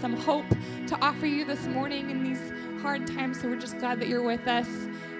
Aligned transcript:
some 0.00 0.16
hope 0.16 0.46
to 0.86 0.98
offer 1.02 1.26
you 1.26 1.44
this 1.44 1.66
morning 1.66 2.10
in 2.10 2.24
these 2.24 2.52
hard 2.80 3.06
times, 3.06 3.40
so 3.40 3.48
we're 3.48 3.56
just 3.56 3.78
glad 3.78 4.00
that 4.00 4.08
you're 4.08 4.22
with 4.22 4.48
us. 4.48 4.66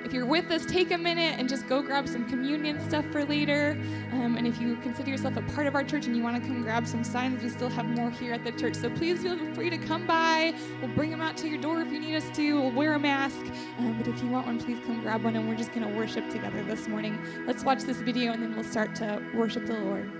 If 0.05 0.15
you're 0.15 0.25
with 0.25 0.51
us, 0.51 0.65
take 0.65 0.93
a 0.93 0.99
minute 0.99 1.39
and 1.39 1.47
just 1.47 1.69
go 1.69 1.83
grab 1.83 2.09
some 2.09 2.27
communion 2.27 2.81
stuff 2.89 3.05
for 3.13 3.23
later. 3.23 3.79
Um, 4.13 4.37
and 4.39 4.47
if 4.47 4.59
you 4.59 4.77
consider 4.77 5.11
yourself 5.11 5.37
a 5.37 5.43
part 5.43 5.67
of 5.67 5.75
our 5.75 5.85
church 5.85 6.07
and 6.07 6.17
you 6.17 6.23
want 6.23 6.43
to 6.43 6.49
come 6.49 6.63
grab 6.63 6.87
some 6.87 7.05
signs, 7.05 7.43
we 7.43 7.51
still 7.51 7.69
have 7.69 7.85
more 7.85 8.11
here 8.11 8.33
at 8.33 8.43
the 8.43 8.53
church. 8.53 8.77
So 8.77 8.89
please 8.89 9.23
feel 9.23 9.37
free 9.55 9.69
to 9.69 9.77
come 9.77 10.07
by. 10.07 10.55
We'll 10.81 10.95
bring 10.95 11.11
them 11.11 11.21
out 11.21 11.37
to 11.39 11.49
your 11.49 11.61
door 11.61 11.83
if 11.83 11.93
you 11.93 12.01
need 12.01 12.17
us 12.17 12.31
to. 12.37 12.61
We'll 12.61 12.73
wear 12.73 12.95
a 12.95 12.99
mask. 12.99 13.45
Um, 13.79 13.99
but 13.99 14.09
if 14.09 14.23
you 14.23 14.31
want 14.31 14.47
one, 14.47 14.59
please 14.59 14.79
come 14.87 15.03
grab 15.03 15.23
one. 15.23 15.37
And 15.37 15.47
we're 15.47 15.57
just 15.57 15.73
going 15.73 15.87
to 15.87 15.95
worship 15.95 16.31
together 16.31 16.63
this 16.63 16.89
morning. 16.89 17.19
Let's 17.47 17.63
watch 17.63 17.83
this 17.83 17.99
video 17.99 18.33
and 18.33 18.43
then 18.43 18.55
we'll 18.55 18.65
start 18.65 18.95
to 18.97 19.23
worship 19.35 19.67
the 19.67 19.79
Lord. 19.79 20.20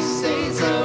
Timid 0.00 0.77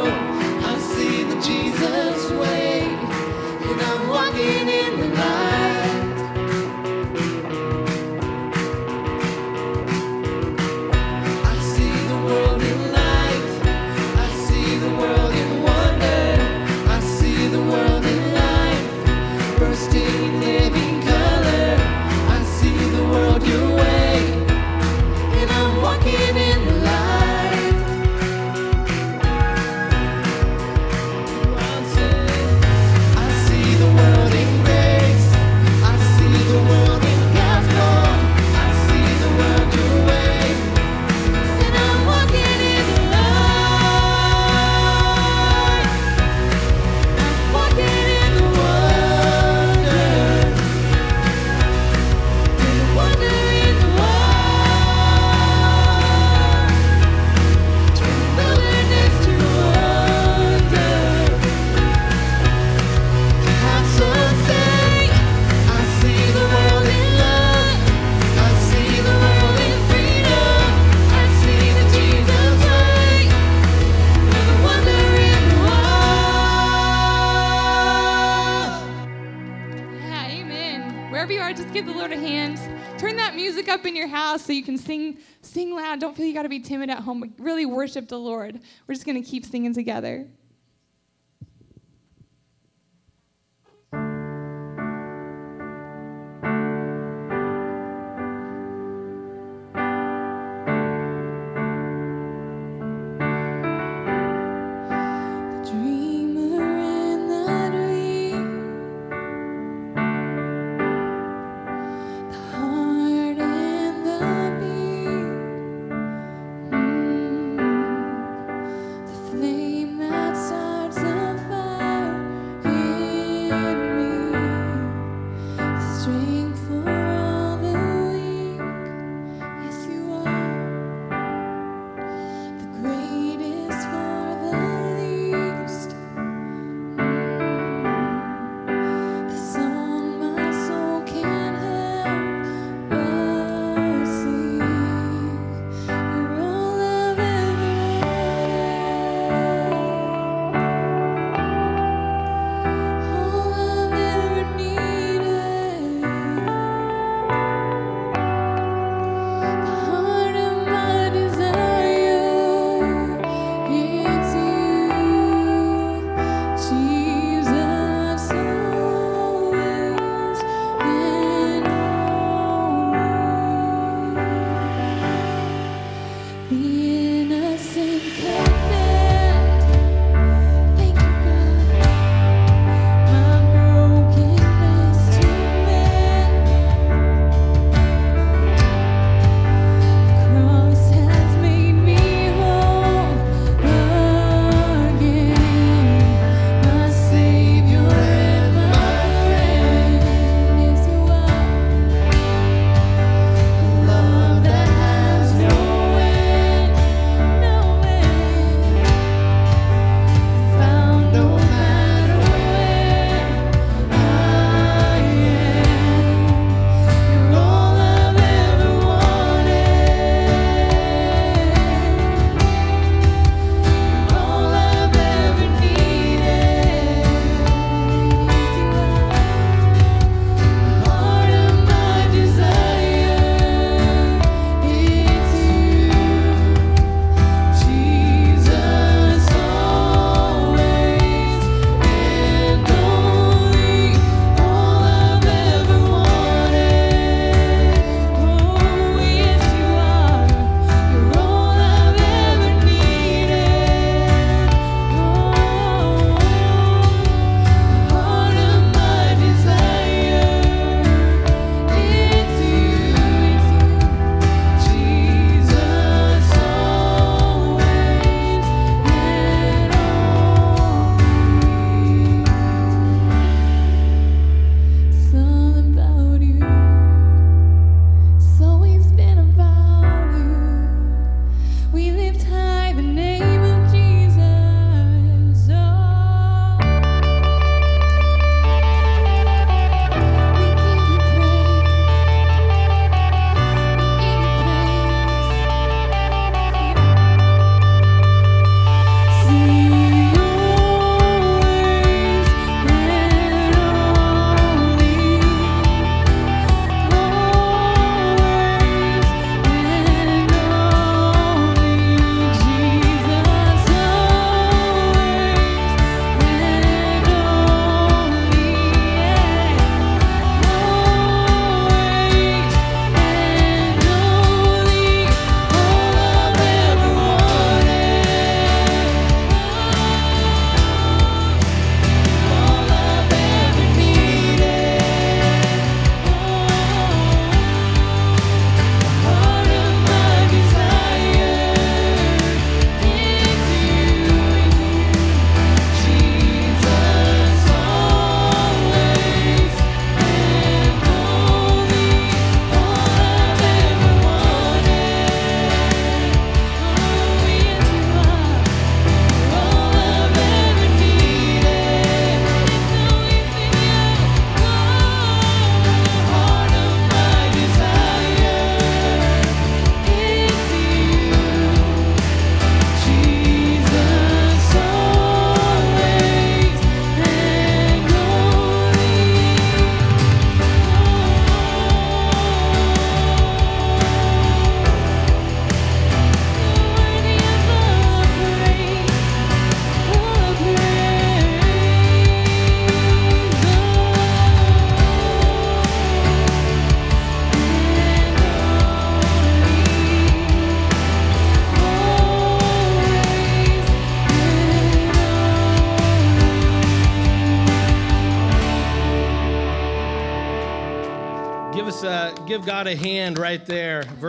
home, 87.04 87.34
really 87.38 87.66
worship 87.66 88.08
the 88.08 88.20
Lord. 88.20 88.60
We're 88.88 88.96
just 88.96 89.06
going 89.06 89.22
to 89.22 89.30
keep 89.30 89.46
singing 89.46 89.74
together. 89.74 90.28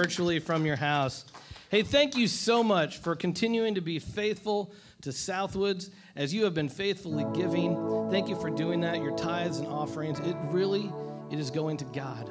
Virtually 0.05 0.39
from 0.39 0.67
your 0.67 0.77
house. 0.77 1.25
Hey, 1.71 1.83
thank 1.83 2.15
you 2.15 2.29
so 2.29 2.63
much 2.63 2.99
for 2.99 3.17
continuing 3.17 3.77
to 3.77 3.81
be 3.81 3.99
faithful 3.99 4.71
to 5.01 5.09
Southwoods 5.09 5.89
as 6.15 6.35
you 6.35 6.45
have 6.45 6.53
been 6.53 6.69
faithfully 6.69 7.25
giving. 7.33 8.11
Thank 8.11 8.29
you 8.29 8.39
for 8.39 8.51
doing 8.51 8.83
that, 8.83 8.97
your 8.97 9.17
tithes 9.17 9.61
and 9.61 9.67
offerings. 9.67 10.19
It 10.19 10.37
really 10.51 10.93
it 11.33 11.39
is 11.39 11.51
going 11.51 11.79
to 11.79 11.87
God. 11.87 12.31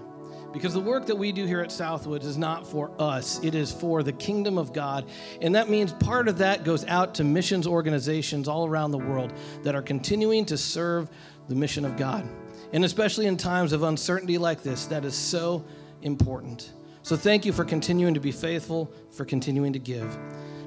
Because 0.53 0.75
the 0.75 0.81
work 0.81 1.07
that 1.07 1.15
we 1.15 1.31
do 1.31 1.47
here 1.47 1.61
at 1.61 1.71
Southwoods 1.71 2.27
is 2.27 2.37
not 2.37 2.67
for 2.69 2.91
us, 3.01 3.43
it 3.43 3.55
is 3.55 3.71
for 3.71 4.03
the 4.03 4.13
kingdom 4.13 4.59
of 4.59 4.71
God. 4.71 5.09
And 5.41 5.55
that 5.55 5.67
means 5.67 5.93
part 5.93 6.27
of 6.27 6.37
that 6.37 6.63
goes 6.63 6.85
out 6.85 7.15
to 7.15 7.23
missions 7.23 7.65
organizations 7.65 8.47
all 8.47 8.67
around 8.67 8.91
the 8.91 8.99
world 8.99 9.33
that 9.63 9.73
are 9.73 9.81
continuing 9.81 10.45
to 10.45 10.59
serve 10.59 11.09
the 11.47 11.55
mission 11.55 11.85
of 11.85 11.97
God. 11.97 12.29
And 12.71 12.85
especially 12.85 13.25
in 13.25 13.35
times 13.35 13.73
of 13.73 13.81
uncertainty 13.81 14.37
like 14.37 14.61
this, 14.61 14.85
that 14.85 15.05
is 15.05 15.15
so 15.15 15.65
important. 16.03 16.71
So 17.03 17.17
thank 17.17 17.45
you 17.45 17.51
for 17.51 17.65
continuing 17.65 18.13
to 18.13 18.21
be 18.21 18.31
faithful, 18.31 18.89
for 19.11 19.25
continuing 19.25 19.73
to 19.73 19.79
give. 19.79 20.17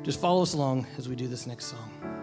Just 0.02 0.20
follow 0.20 0.42
us 0.42 0.52
along 0.52 0.86
as 0.98 1.08
we 1.08 1.16
do 1.16 1.26
this 1.26 1.46
next 1.46 1.64
song. 1.64 2.15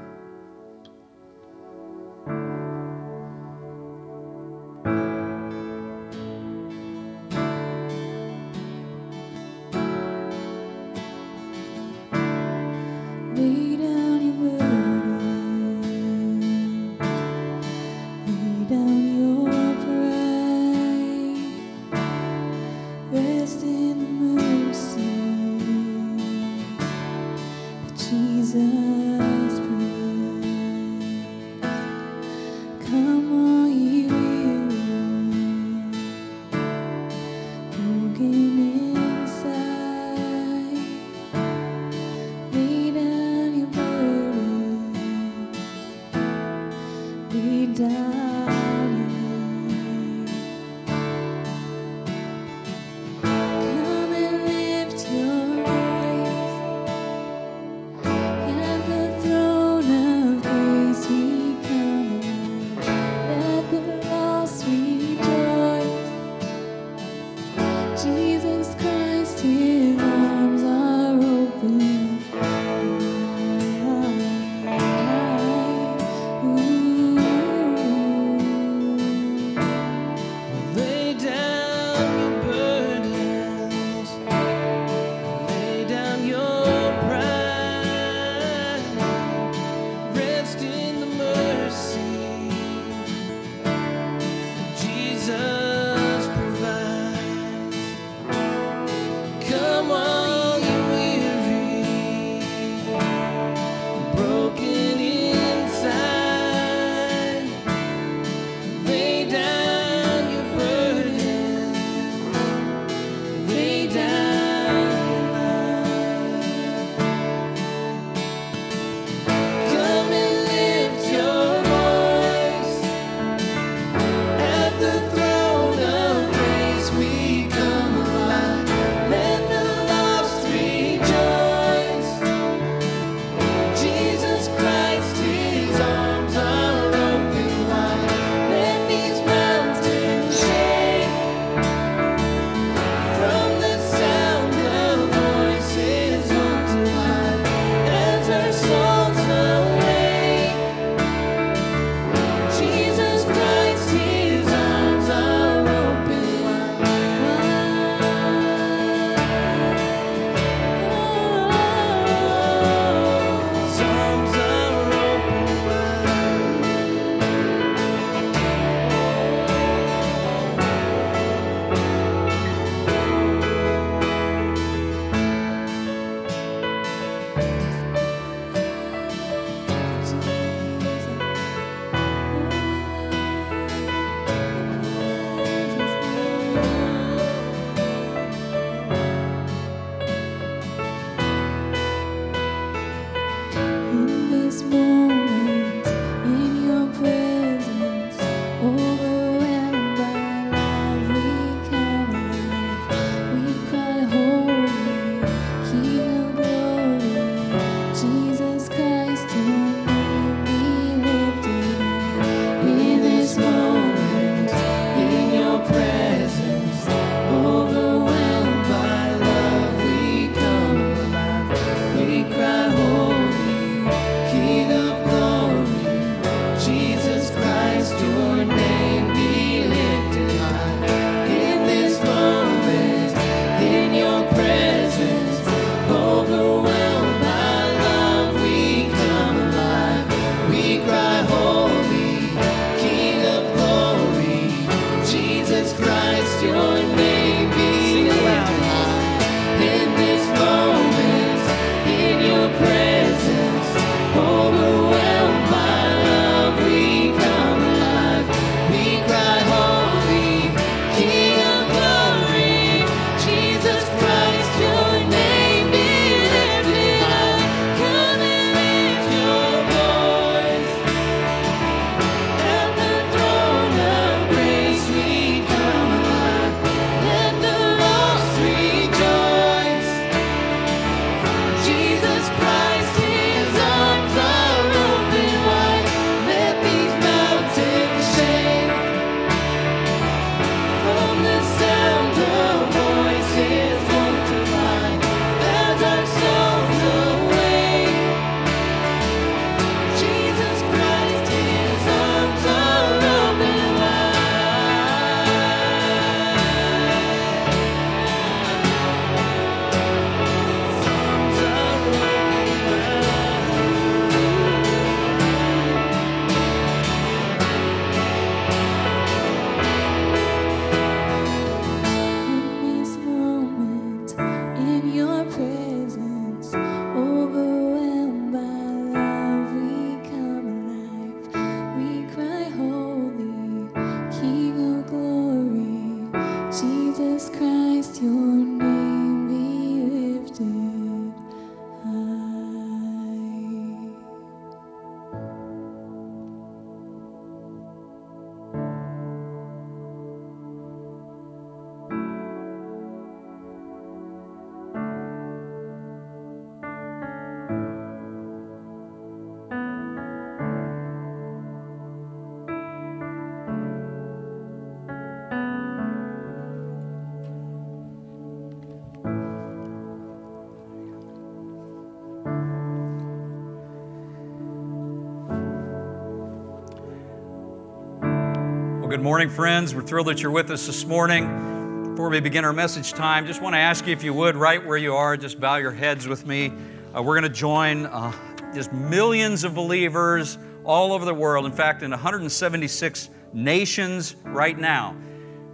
Morning, 379.03 379.27
friends. 379.29 379.75
We're 379.75 379.81
thrilled 379.81 380.07
that 380.07 380.21
you're 380.21 380.31
with 380.31 380.49
us 380.49 380.65
this 380.65 380.85
morning. 380.85 381.89
Before 381.89 382.07
we 382.07 382.21
begin 382.21 382.45
our 382.45 382.53
message 382.53 382.93
time, 382.93 383.27
just 383.27 383.41
want 383.41 383.53
to 383.53 383.59
ask 383.59 383.85
you 383.85 383.91
if 383.91 384.01
you 384.01 384.13
would, 384.13 384.37
right 384.37 384.65
where 384.65 384.77
you 384.77 384.95
are, 384.95 385.17
just 385.17 385.41
bow 385.41 385.57
your 385.57 385.73
heads 385.73 386.07
with 386.07 386.25
me. 386.25 386.53
Uh, 386.95 387.03
we're 387.03 387.19
going 387.19 387.29
to 387.29 387.37
join 387.37 387.85
uh, 387.87 388.13
just 388.53 388.71
millions 388.71 389.43
of 389.43 389.53
believers 389.53 390.37
all 390.63 390.93
over 390.93 391.03
the 391.03 391.13
world. 391.13 391.45
In 391.45 391.51
fact, 391.51 391.83
in 391.83 391.91
176 391.91 393.09
nations 393.33 394.15
right 394.23 394.57
now, 394.57 394.95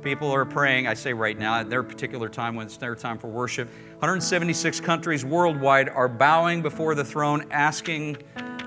people 0.04 0.30
are 0.30 0.46
praying. 0.46 0.86
I 0.86 0.94
say 0.94 1.14
right 1.14 1.38
now, 1.38 1.56
at 1.56 1.72
their 1.72 1.82
particular 1.82 2.30
time 2.30 2.54
when 2.54 2.68
it's 2.68 2.78
their 2.78 2.94
time 2.94 3.18
for 3.18 3.30
worship. 3.30 3.68
176 3.94 4.80
countries 4.80 5.26
worldwide 5.26 5.90
are 5.90 6.08
bowing 6.08 6.62
before 6.62 6.94
the 6.94 7.04
throne, 7.04 7.48
asking 7.50 8.18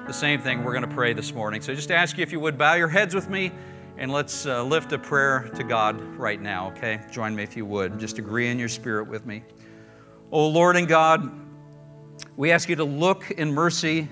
the 0.08 0.12
same 0.12 0.40
thing. 0.40 0.64
We're 0.64 0.74
going 0.74 0.88
to 0.88 0.92
pray 0.92 1.12
this 1.12 1.32
morning. 1.32 1.62
So 1.62 1.72
just 1.72 1.92
ask 1.92 2.18
you 2.18 2.24
if 2.24 2.32
you 2.32 2.40
would 2.40 2.58
bow 2.58 2.74
your 2.74 2.88
heads 2.88 3.14
with 3.14 3.30
me 3.30 3.52
and 4.02 4.10
let's 4.10 4.46
uh, 4.46 4.64
lift 4.64 4.92
a 4.92 4.98
prayer 4.98 5.48
to 5.54 5.62
God 5.62 6.00
right 6.16 6.42
now, 6.42 6.72
okay? 6.72 7.00
Join 7.12 7.36
me 7.36 7.44
if 7.44 7.56
you 7.56 7.64
would. 7.64 8.00
Just 8.00 8.18
agree 8.18 8.48
in 8.48 8.58
your 8.58 8.68
spirit 8.68 9.06
with 9.06 9.24
me. 9.24 9.44
Oh 10.32 10.48
Lord 10.48 10.74
and 10.74 10.88
God, 10.88 11.30
we 12.36 12.50
ask 12.50 12.68
you 12.68 12.74
to 12.74 12.84
look 12.84 13.30
in 13.30 13.54
mercy 13.54 14.08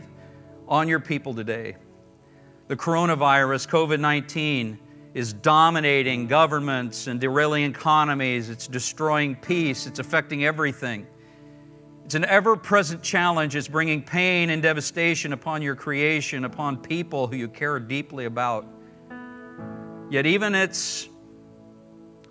on 0.68 0.86
your 0.86 1.00
people 1.00 1.34
today. 1.34 1.76
The 2.68 2.76
coronavirus, 2.76 3.68
COVID 3.68 3.98
19, 3.98 4.78
is 5.12 5.32
dominating 5.32 6.28
governments 6.28 7.08
and 7.08 7.20
derailing 7.20 7.64
economies. 7.64 8.48
It's 8.48 8.68
destroying 8.68 9.34
peace. 9.34 9.88
It's 9.88 9.98
affecting 9.98 10.44
everything. 10.44 11.04
It's 12.04 12.14
an 12.14 12.26
ever 12.26 12.54
present 12.54 13.02
challenge. 13.02 13.56
It's 13.56 13.66
bringing 13.66 14.04
pain 14.04 14.50
and 14.50 14.62
devastation 14.62 15.32
upon 15.32 15.62
your 15.62 15.74
creation, 15.74 16.44
upon 16.44 16.76
people 16.76 17.26
who 17.26 17.34
you 17.34 17.48
care 17.48 17.80
deeply 17.80 18.26
about. 18.26 18.76
Yet, 20.10 20.26
even 20.26 20.56
its 20.56 21.08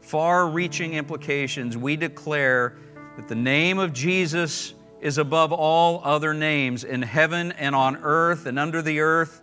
far 0.02 0.50
reaching 0.50 0.96
implications, 0.96 1.78
we 1.78 1.96
declare 1.96 2.76
that 3.16 3.28
the 3.28 3.36
name 3.36 3.80
of 3.80 3.94
Jesus 3.94 4.74
is 5.02 5.18
above 5.18 5.54
all 5.54 6.02
other 6.04 6.34
names 6.34 6.84
in 6.84 7.02
heaven 7.02 7.54
and 7.54 7.74
on 7.74 7.96
earth 7.98 8.46
and 8.46 8.60
under 8.60 8.82
the 8.82 9.00
earth. 9.00 9.42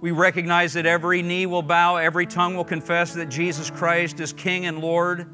We 0.00 0.10
recognize 0.10 0.74
that 0.74 0.84
every 0.84 1.22
knee 1.22 1.46
will 1.46 1.62
bow, 1.62 1.96
every 1.96 2.26
tongue 2.26 2.54
will 2.54 2.64
confess 2.64 3.14
that 3.14 3.30
Jesus 3.30 3.70
Christ 3.70 4.20
is 4.20 4.34
King 4.34 4.66
and 4.66 4.80
Lord. 4.80 5.26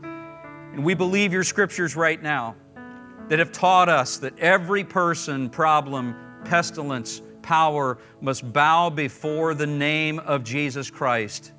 And 0.73 0.85
we 0.85 0.95
believe 0.95 1.33
your 1.33 1.43
scriptures 1.43 1.97
right 1.97 2.23
now 2.23 2.55
that 3.29 3.41
have 3.41 3.51
taught 3.51 3.89
us 3.89 4.19
that 4.19 4.39
every 4.39 4.85
person, 4.85 5.51
problem, 5.51 6.15
pestilence, 6.45 7.23
power 7.43 7.99
must 8.21 8.53
bow 8.53 8.91
before 8.91 9.55
the 9.55 9.67
name 9.67 10.21
of 10.21 10.45
Jesus 10.45 10.91
Christ. 10.91 11.53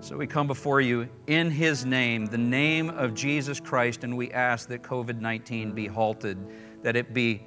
So 0.00 0.16
we 0.16 0.26
come 0.26 0.46
before 0.46 0.80
you 0.80 1.08
in 1.26 1.50
His 1.50 1.84
name, 1.86 2.26
the 2.26 2.36
name 2.36 2.90
of 2.90 3.14
Jesus 3.14 3.58
Christ, 3.58 4.04
and 4.04 4.16
we 4.16 4.30
ask 4.32 4.68
that 4.68 4.82
COVID 4.82 5.20
19 5.20 5.72
be 5.72 5.86
halted, 5.86 6.38
that 6.82 6.94
it 6.94 7.14
be 7.14 7.42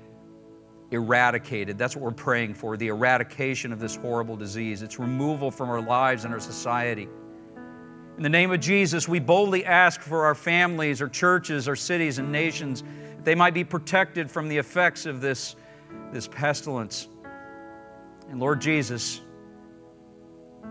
eradicated. 0.92 1.78
That's 1.78 1.96
what 1.96 2.04
we're 2.04 2.12
praying 2.12 2.56
for 2.56 2.78
the 2.78 2.88
eradication 2.88 3.72
of 3.72 3.80
this 3.80 3.96
horrible 3.96 4.36
disease, 4.36 4.82
its 4.82 4.98
removal 4.98 5.52
from 5.52 5.70
our 5.70 5.82
lives 5.82 6.26
and 6.26 6.34
our 6.34 6.40
society. 6.40 7.08
In 8.18 8.24
the 8.24 8.30
name 8.30 8.52
of 8.52 8.60
Jesus, 8.60 9.08
we 9.08 9.20
boldly 9.20 9.64
ask 9.64 10.02
for 10.02 10.26
our 10.26 10.34
families, 10.34 11.02
our 11.02 11.08
churches, 11.08 11.68
our 11.68 11.76
cities, 11.76 12.18
and 12.18 12.32
nations 12.32 12.82
that 12.82 13.26
they 13.26 13.36
might 13.36 13.54
be 13.54 13.64
protected 13.64 14.32
from 14.32 14.48
the 14.48 14.58
effects 14.58 15.06
of 15.06 15.22
this, 15.22 15.56
this 16.12 16.28
pestilence. 16.28 17.08
And 18.30 18.40
Lord 18.40 18.60
Jesus, 18.60 19.22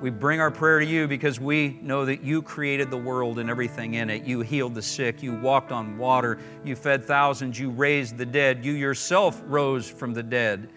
we 0.00 0.10
bring 0.10 0.40
our 0.40 0.50
prayer 0.50 0.78
to 0.80 0.86
you 0.86 1.08
because 1.08 1.40
we 1.40 1.78
know 1.80 2.04
that 2.04 2.22
you 2.22 2.42
created 2.42 2.90
the 2.90 2.98
world 2.98 3.38
and 3.38 3.48
everything 3.48 3.94
in 3.94 4.10
it. 4.10 4.24
You 4.24 4.40
healed 4.40 4.74
the 4.74 4.82
sick. 4.82 5.22
You 5.22 5.34
walked 5.34 5.72
on 5.72 5.96
water. 5.96 6.38
You 6.64 6.76
fed 6.76 7.04
thousands. 7.04 7.58
You 7.58 7.70
raised 7.70 8.18
the 8.18 8.26
dead. 8.26 8.64
You 8.64 8.72
yourself 8.72 9.42
rose 9.46 9.88
from 9.88 10.12
the 10.12 10.22
dead. 10.22 10.68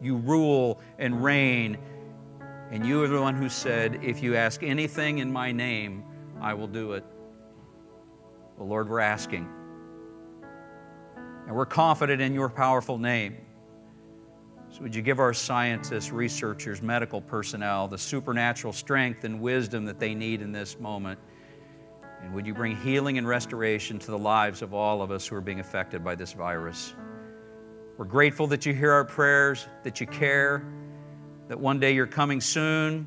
You 0.00 0.16
rule 0.16 0.80
and 0.98 1.22
reign. 1.22 1.76
And 2.70 2.86
you 2.86 3.02
are 3.02 3.08
the 3.08 3.20
one 3.20 3.34
who 3.34 3.50
said, 3.50 4.00
If 4.02 4.22
you 4.22 4.36
ask 4.36 4.62
anything 4.62 5.18
in 5.18 5.30
my 5.30 5.52
name, 5.52 6.04
I 6.40 6.54
will 6.54 6.66
do 6.66 6.92
it. 6.92 7.04
Well, 8.56 8.68
Lord, 8.68 8.88
we're 8.88 9.00
asking. 9.00 9.46
And 11.46 11.54
we're 11.54 11.66
confident 11.66 12.22
in 12.22 12.32
your 12.32 12.48
powerful 12.48 12.96
name. 12.96 13.36
So, 14.72 14.80
would 14.80 14.94
you 14.94 15.02
give 15.02 15.20
our 15.20 15.34
scientists, 15.34 16.10
researchers, 16.12 16.80
medical 16.80 17.20
personnel 17.20 17.88
the 17.88 17.98
supernatural 17.98 18.72
strength 18.72 19.22
and 19.24 19.38
wisdom 19.38 19.84
that 19.84 20.00
they 20.00 20.14
need 20.14 20.40
in 20.40 20.50
this 20.50 20.80
moment? 20.80 21.18
And 22.22 22.32
would 22.32 22.46
you 22.46 22.54
bring 22.54 22.76
healing 22.76 23.18
and 23.18 23.28
restoration 23.28 23.98
to 23.98 24.10
the 24.10 24.18
lives 24.18 24.62
of 24.62 24.72
all 24.72 25.02
of 25.02 25.10
us 25.10 25.26
who 25.26 25.36
are 25.36 25.42
being 25.42 25.60
affected 25.60 26.02
by 26.02 26.14
this 26.14 26.32
virus? 26.32 26.94
We're 27.98 28.06
grateful 28.06 28.46
that 28.46 28.64
you 28.64 28.72
hear 28.72 28.92
our 28.92 29.04
prayers, 29.04 29.68
that 29.82 30.00
you 30.00 30.06
care, 30.06 30.64
that 31.48 31.60
one 31.60 31.78
day 31.78 31.92
you're 31.92 32.06
coming 32.06 32.40
soon, 32.40 33.06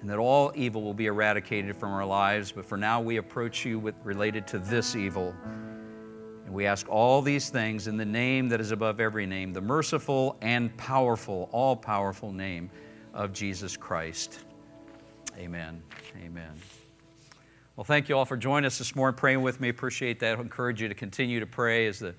and 0.00 0.10
that 0.10 0.18
all 0.18 0.50
evil 0.56 0.82
will 0.82 0.94
be 0.94 1.06
eradicated 1.06 1.76
from 1.76 1.92
our 1.92 2.04
lives. 2.04 2.50
But 2.50 2.66
for 2.66 2.76
now, 2.76 3.00
we 3.00 3.18
approach 3.18 3.64
you 3.64 3.78
with 3.78 3.94
related 4.02 4.48
to 4.48 4.58
this 4.58 4.96
evil. 4.96 5.32
And 6.50 6.56
we 6.56 6.66
ask 6.66 6.88
all 6.88 7.22
these 7.22 7.48
things 7.48 7.86
in 7.86 7.96
the 7.96 8.04
name 8.04 8.48
that 8.48 8.60
is 8.60 8.72
above 8.72 8.98
every 8.98 9.24
name, 9.24 9.52
the 9.52 9.60
merciful 9.60 10.36
and 10.42 10.76
powerful, 10.76 11.48
all 11.52 11.76
powerful 11.76 12.32
name 12.32 12.70
of 13.14 13.32
Jesus 13.32 13.76
Christ. 13.76 14.40
Amen. 15.38 15.80
Amen. 16.20 16.50
Well, 17.76 17.84
thank 17.84 18.08
you 18.08 18.18
all 18.18 18.24
for 18.24 18.36
joining 18.36 18.66
us 18.66 18.78
this 18.78 18.96
morning, 18.96 19.16
praying 19.16 19.42
with 19.42 19.60
me. 19.60 19.68
Appreciate 19.68 20.18
that. 20.18 20.38
I 20.38 20.40
encourage 20.40 20.82
you 20.82 20.88
to 20.88 20.94
continue 20.94 21.38
to 21.38 21.46
pray 21.46 21.86
as 21.86 22.00
the, 22.00 22.16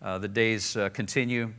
uh, 0.00 0.16
the 0.16 0.28
days 0.28 0.74
uh, 0.74 0.88
continue. 0.88 1.52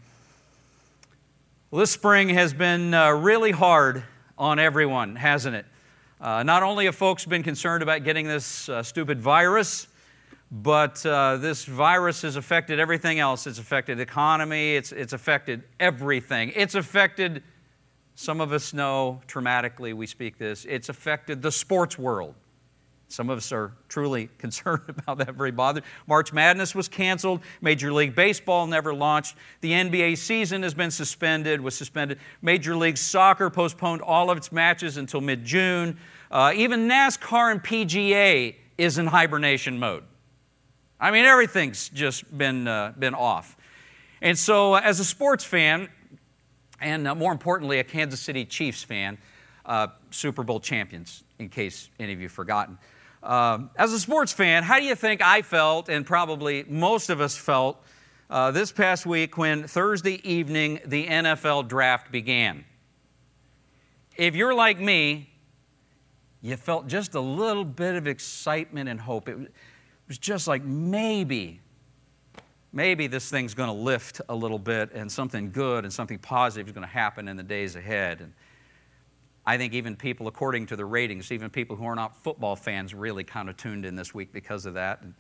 Well, 1.69 1.82
this 1.82 1.91
spring 1.91 2.30
has 2.30 2.51
been 2.51 2.95
uh, 2.95 3.12
really 3.12 3.51
hard 3.51 4.03
on 4.39 4.58
everyone, 4.58 5.17
hasn't 5.17 5.56
it? 5.56 5.67
Uh, 6.19 6.41
not 6.41 6.63
only 6.63 6.86
have 6.86 6.95
folks 6.95 7.25
been 7.25 7.43
concerned 7.43 7.84
about 7.84 8.03
getting 8.03 8.27
this 8.27 8.69
uh, 8.69 8.82
stupid 8.82 9.21
virus, 9.21 9.88
but 10.52 11.06
uh, 11.06 11.38
this 11.38 11.66
virus 11.66 12.22
has 12.22 12.36
affected 12.36 12.80
everything 12.80 13.20
else. 13.20 13.48
It's 13.48 13.60
affected 13.60 13.98
the 13.98 14.04
economy, 14.04 14.76
it's, 14.76 14.92
it's 14.92 15.14
affected 15.14 15.64
everything. 15.80 16.54
It's 16.56 16.76
affected, 16.76 17.44
some 18.16 18.40
of 18.40 18.54
us 18.54 18.74
know 18.74 19.22
traumatically 19.28 19.94
we 19.94 20.08
speak 20.08 20.38
this, 20.38 20.66
it's 20.66 20.90
affected 20.90 21.42
the 21.42 21.52
sports 21.52 21.98
world. 21.98 22.36
Some 23.10 23.30
of 23.30 23.38
us 23.38 23.54
are 23.54 23.72
truly 23.88 24.30
concerned 24.38 24.84
about 24.90 25.20
that, 25.20 25.36
very 25.36 25.52
bothered. 25.52 25.84
March 26.08 26.34
Madness 26.34 26.76
was 26.76 26.88
canceled. 26.88 27.42
Major 27.62 27.92
League 27.92 28.16
Baseball 28.16 28.68
never 28.68 28.94
launched. 28.94 29.36
The 29.62 29.72
NBA 29.72 30.18
season 30.18 30.64
has 30.64 30.74
been 30.74 30.92
suspended, 30.92 31.62
was 31.62 31.76
suspended. 31.76 32.20
Major 32.42 32.76
League 32.76 32.98
Soccer 32.98 33.50
postponed 33.50 34.02
all 34.02 34.30
of 34.30 34.38
its 34.38 34.52
matches 34.52 34.98
until 34.98 35.22
mid 35.22 35.46
June. 35.46 35.98
Uh, 36.30 36.52
even 36.56 36.90
NASCAR 36.90 37.52
and 37.52 37.64
PGA 37.64 38.56
is 38.78 38.98
in 38.98 39.08
hibernation 39.08 39.80
mode. 39.80 40.04
I 41.00 41.12
mean, 41.12 41.26
everything's 41.26 41.90
just 41.90 42.36
been, 42.36 42.68
uh, 42.68 42.94
been 42.98 43.14
off. 43.14 43.56
And 44.22 44.38
so, 44.38 44.74
uh, 44.74 44.82
as 44.84 45.00
a 45.00 45.06
sports 45.06 45.44
fan, 45.44 45.90
and 46.82 47.08
uh, 47.08 47.14
more 47.14 47.32
importantly, 47.32 47.80
a 47.80 47.84
Kansas 47.84 48.20
City 48.20 48.46
Chiefs 48.46 48.84
fan, 48.84 49.20
uh, 49.66 49.88
Super 50.10 50.44
Bowl 50.44 50.60
champions, 50.60 51.24
in 51.38 51.50
case 51.50 51.90
any 52.00 52.14
of 52.14 52.20
you 52.20 52.26
have 52.26 52.32
forgotten. 52.32 52.80
Um, 53.22 53.70
as 53.76 53.94
a 53.94 54.00
sports 54.00 54.32
fan, 54.32 54.64
how 54.64 54.80
do 54.80 54.86
you 54.86 54.96
think 54.96 55.22
I 55.22 55.44
felt, 55.44 55.88
and 55.88 56.06
probably 56.06 56.64
most 56.68 57.10
of 57.10 57.22
us 57.22 57.36
felt, 57.38 57.84
uh, 58.30 58.52
this 58.52 58.72
past 58.72 59.06
week 59.06 59.38
when 59.38 59.68
Thursday 59.68 60.20
evening 60.28 60.80
the 60.86 61.06
NFL 61.06 61.68
draft 61.68 62.12
began? 62.12 62.66
If 64.16 64.36
you're 64.36 64.56
like 64.56 64.80
me, 64.80 65.30
you 66.42 66.56
felt 66.56 66.88
just 66.88 67.14
a 67.14 67.20
little 67.20 67.66
bit 67.66 67.96
of 67.96 68.08
excitement 68.08 68.90
and 68.90 69.00
hope. 69.00 69.30
It, 69.30 69.52
was 70.08 70.17
just 70.17 70.48
like 70.48 70.63
maybe, 70.63 71.60
maybe 72.72 73.08
this 73.08 73.30
thing's 73.30 73.54
going 73.54 73.67
to 73.67 73.74
lift 73.74 74.22
a 74.30 74.36
little 74.36 74.60
bit 74.60 74.91
and 74.93 75.12
something 75.12 75.52
good 75.52 75.84
and 75.84 75.93
something 75.93 76.17
positive 76.17 76.67
is 76.67 76.74
going 76.74 76.88
to 76.88 76.93
happen 76.93 77.28
in 77.28 77.38
the 77.38 77.43
days 77.43 77.76
ahead. 77.76 78.22
And 78.22 78.34
I 79.46 79.58
think 79.58 79.74
even 79.74 79.96
people, 79.96 80.28
according 80.28 80.65
to 80.67 80.76
the 80.76 80.86
ratings, 80.86 81.32
even 81.32 81.50
people 81.50 81.76
who 81.76 81.86
are 81.86 81.96
not 81.96 82.15
football 82.15 82.56
fans, 82.56 82.93
really 82.93 83.24
kind 83.24 83.50
of 83.50 83.58
tuned 83.58 83.86
in 83.86 83.96
this 83.96 84.13
week 84.13 84.32
because 84.32 84.65
of 84.65 84.74
that. 84.76 85.02
And, 85.02 85.13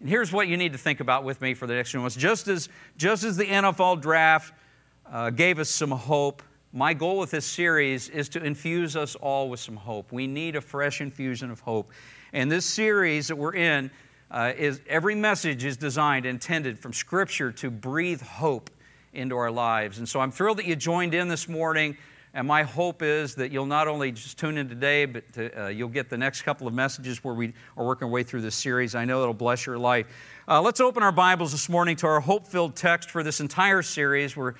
and 0.00 0.08
here's 0.08 0.32
what 0.32 0.48
you 0.48 0.56
need 0.56 0.72
to 0.72 0.78
think 0.78 1.00
about 1.00 1.24
with 1.24 1.40
me 1.40 1.54
for 1.54 1.66
the 1.66 1.74
next 1.74 1.90
few 1.90 2.00
months. 2.00 2.16
Just 2.16 2.46
as, 2.48 2.68
just 2.96 3.24
as 3.24 3.36
the 3.36 3.44
NFL 3.44 4.00
draft 4.00 4.54
uh, 5.10 5.30
gave 5.30 5.58
us 5.58 5.68
some 5.68 5.90
hope, 5.90 6.42
my 6.72 6.94
goal 6.94 7.18
with 7.18 7.30
this 7.30 7.46
series 7.46 8.08
is 8.08 8.28
to 8.30 8.44
infuse 8.44 8.94
us 8.94 9.14
all 9.16 9.48
with 9.48 9.60
some 9.60 9.76
hope. 9.76 10.12
We 10.12 10.26
need 10.26 10.54
a 10.54 10.60
fresh 10.60 11.00
infusion 11.00 11.50
of 11.50 11.60
hope. 11.60 11.90
And 12.32 12.50
this 12.50 12.66
series 12.66 13.28
that 13.28 13.36
we're 13.36 13.54
in 13.54 13.90
uh, 14.30 14.52
is 14.56 14.80
every 14.86 15.14
message 15.14 15.64
is 15.64 15.76
designed, 15.76 16.26
intended 16.26 16.78
from 16.78 16.92
Scripture 16.92 17.50
to 17.52 17.70
breathe 17.70 18.20
hope 18.20 18.70
into 19.12 19.36
our 19.36 19.50
lives. 19.50 19.98
And 19.98 20.08
so 20.08 20.20
I'm 20.20 20.30
thrilled 20.30 20.58
that 20.58 20.66
you 20.66 20.76
joined 20.76 21.14
in 21.14 21.28
this 21.28 21.48
morning. 21.48 21.96
And 22.34 22.46
my 22.46 22.62
hope 22.62 23.02
is 23.02 23.36
that 23.36 23.50
you'll 23.50 23.66
not 23.66 23.88
only 23.88 24.12
just 24.12 24.38
tune 24.38 24.58
in 24.58 24.68
today, 24.68 25.06
but 25.06 25.32
to, 25.32 25.64
uh, 25.64 25.68
you'll 25.68 25.88
get 25.88 26.10
the 26.10 26.18
next 26.18 26.42
couple 26.42 26.68
of 26.68 26.74
messages 26.74 27.24
where 27.24 27.34
we 27.34 27.54
are 27.76 27.86
working 27.86 28.04
our 28.04 28.12
way 28.12 28.22
through 28.22 28.42
this 28.42 28.54
series. 28.54 28.94
I 28.94 29.06
know 29.06 29.22
it'll 29.22 29.32
bless 29.32 29.64
your 29.64 29.78
life. 29.78 30.06
Uh, 30.46 30.60
let's 30.60 30.78
open 30.78 31.02
our 31.02 31.10
Bibles 31.10 31.52
this 31.52 31.70
morning 31.70 31.96
to 31.96 32.06
our 32.06 32.20
hope 32.20 32.46
filled 32.46 32.76
text 32.76 33.10
for 33.10 33.22
this 33.22 33.40
entire 33.40 33.80
series 33.80 34.36
where 34.36 34.56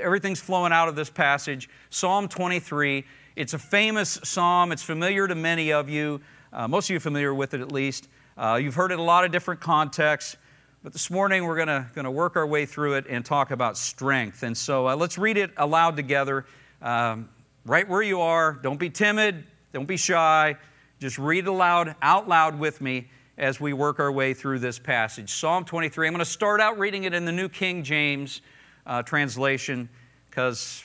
everything's 0.00 0.40
flowing 0.40 0.72
out 0.72 0.88
of 0.88 0.96
this 0.96 1.10
passage 1.10 1.68
Psalm 1.90 2.26
23. 2.26 3.04
It's 3.36 3.52
a 3.52 3.58
famous 3.58 4.18
psalm, 4.24 4.72
it's 4.72 4.82
familiar 4.82 5.28
to 5.28 5.34
many 5.34 5.72
of 5.72 5.90
you. 5.90 6.22
Uh, 6.52 6.66
most 6.66 6.86
of 6.86 6.90
you 6.90 6.96
are 6.96 7.00
familiar 7.00 7.32
with 7.32 7.54
it 7.54 7.60
at 7.60 7.70
least. 7.70 8.08
Uh, 8.36 8.58
you've 8.60 8.74
heard 8.74 8.90
it 8.90 8.94
in 8.94 9.00
a 9.00 9.04
lot 9.04 9.24
of 9.24 9.30
different 9.30 9.60
contexts. 9.60 10.36
But 10.82 10.92
this 10.92 11.10
morning 11.10 11.44
we're 11.44 11.62
going 11.64 12.04
to 12.04 12.10
work 12.10 12.36
our 12.36 12.46
way 12.46 12.66
through 12.66 12.94
it 12.94 13.04
and 13.08 13.24
talk 13.24 13.50
about 13.50 13.76
strength. 13.76 14.42
And 14.42 14.56
so 14.56 14.88
uh, 14.88 14.96
let's 14.96 15.18
read 15.18 15.36
it 15.36 15.52
aloud 15.56 15.94
together. 15.94 16.46
Um, 16.80 17.28
right 17.66 17.86
where 17.86 18.02
you 18.02 18.20
are. 18.22 18.54
Don't 18.54 18.80
be 18.80 18.90
timid. 18.90 19.44
Don't 19.72 19.86
be 19.86 19.96
shy. 19.96 20.56
Just 20.98 21.18
read 21.18 21.44
it 21.44 21.48
aloud, 21.48 21.94
out 22.02 22.28
loud 22.28 22.58
with 22.58 22.80
me 22.80 23.08
as 23.38 23.60
we 23.60 23.72
work 23.72 24.00
our 24.00 24.10
way 24.10 24.34
through 24.34 24.58
this 24.58 24.78
passage. 24.78 25.30
Psalm 25.30 25.64
23. 25.64 26.06
I'm 26.06 26.12
going 26.12 26.18
to 26.18 26.24
start 26.24 26.60
out 26.60 26.78
reading 26.78 27.04
it 27.04 27.14
in 27.14 27.26
the 27.26 27.32
New 27.32 27.48
King 27.48 27.84
James 27.84 28.40
uh, 28.86 29.02
translation 29.02 29.88
because 30.28 30.82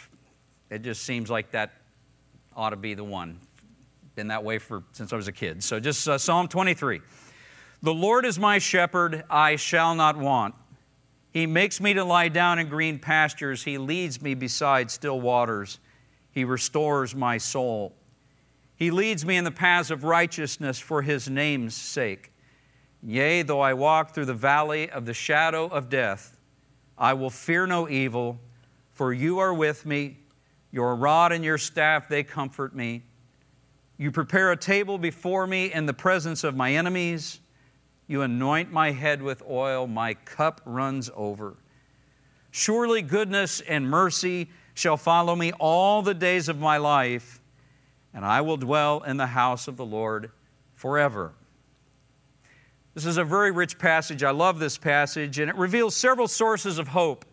it 0.69 0.83
just 0.83 1.03
seems 1.03 1.29
like 1.29 1.51
that 1.51 1.71
ought 2.55 2.69
to 2.71 2.75
be 2.75 2.93
the 2.93 3.03
one. 3.03 3.39
Been 4.15 4.29
that 4.29 4.45
way 4.45 4.59
for 4.59 4.83
since 4.93 5.11
I 5.11 5.17
was 5.17 5.27
a 5.27 5.33
kid. 5.33 5.61
So 5.61 5.77
just 5.77 6.07
uh, 6.07 6.17
Psalm 6.17 6.47
23. 6.47 7.01
The 7.81 7.93
Lord 7.93 8.25
is 8.25 8.39
my 8.39 8.59
shepherd; 8.59 9.25
I 9.29 9.57
shall 9.57 9.93
not 9.93 10.15
want. 10.15 10.55
He 11.31 11.45
makes 11.45 11.81
me 11.81 11.93
to 11.95 12.05
lie 12.05 12.29
down 12.29 12.57
in 12.57 12.69
green 12.69 12.97
pastures. 12.97 13.65
He 13.65 13.77
leads 13.77 14.21
me 14.21 14.33
beside 14.33 14.89
still 14.89 15.19
waters. 15.19 15.79
He 16.31 16.45
restores 16.45 17.13
my 17.13 17.37
soul. 17.37 17.93
He 18.77 18.89
leads 18.89 19.25
me 19.25 19.35
in 19.35 19.43
the 19.43 19.51
paths 19.51 19.91
of 19.91 20.05
righteousness 20.05 20.79
for 20.79 21.01
His 21.01 21.29
name's 21.29 21.75
sake. 21.75 22.31
Yea, 23.03 23.41
though 23.41 23.59
I 23.59 23.73
walk 23.73 24.13
through 24.13 24.25
the 24.25 24.33
valley 24.33 24.89
of 24.89 25.05
the 25.05 25.13
shadow 25.13 25.65
of 25.67 25.89
death, 25.89 26.39
I 26.97 27.13
will 27.13 27.29
fear 27.29 27.67
no 27.67 27.89
evil, 27.89 28.39
for 28.93 29.11
you 29.11 29.39
are 29.39 29.53
with 29.53 29.85
me. 29.85 30.19
Your 30.71 30.95
rod 30.95 31.33
and 31.33 31.43
your 31.43 31.57
staff, 31.57 32.07
they 32.07 32.23
comfort 32.23 32.73
me. 32.73 33.03
You 33.97 34.11
prepare 34.11 34.51
a 34.51 34.57
table 34.57 34.97
before 34.97 35.47
me 35.47 35.71
in 35.71 35.85
the 35.85 35.93
presence 35.93 36.43
of 36.43 36.55
my 36.55 36.73
enemies. 36.73 37.39
You 38.07 38.21
anoint 38.21 38.71
my 38.71 38.91
head 38.91 39.21
with 39.21 39.41
oil, 39.49 39.87
my 39.87 40.13
cup 40.13 40.61
runs 40.65 41.09
over. 41.15 41.55
Surely 42.51 43.01
goodness 43.01 43.61
and 43.61 43.89
mercy 43.89 44.49
shall 44.73 44.97
follow 44.97 45.35
me 45.35 45.51
all 45.53 46.01
the 46.01 46.13
days 46.13 46.49
of 46.49 46.59
my 46.59 46.77
life, 46.77 47.39
and 48.13 48.25
I 48.25 48.41
will 48.41 48.57
dwell 48.57 49.01
in 49.03 49.17
the 49.17 49.27
house 49.27 49.67
of 49.67 49.77
the 49.77 49.85
Lord 49.85 50.31
forever. 50.73 51.33
This 52.93 53.05
is 53.05 53.17
a 53.17 53.23
very 53.23 53.51
rich 53.51 53.77
passage. 53.77 54.23
I 54.23 54.31
love 54.31 54.59
this 54.59 54.77
passage, 54.77 55.39
and 55.39 55.49
it 55.49 55.55
reveals 55.55 55.95
several 55.95 56.27
sources 56.27 56.77
of 56.77 56.89
hope 56.89 57.25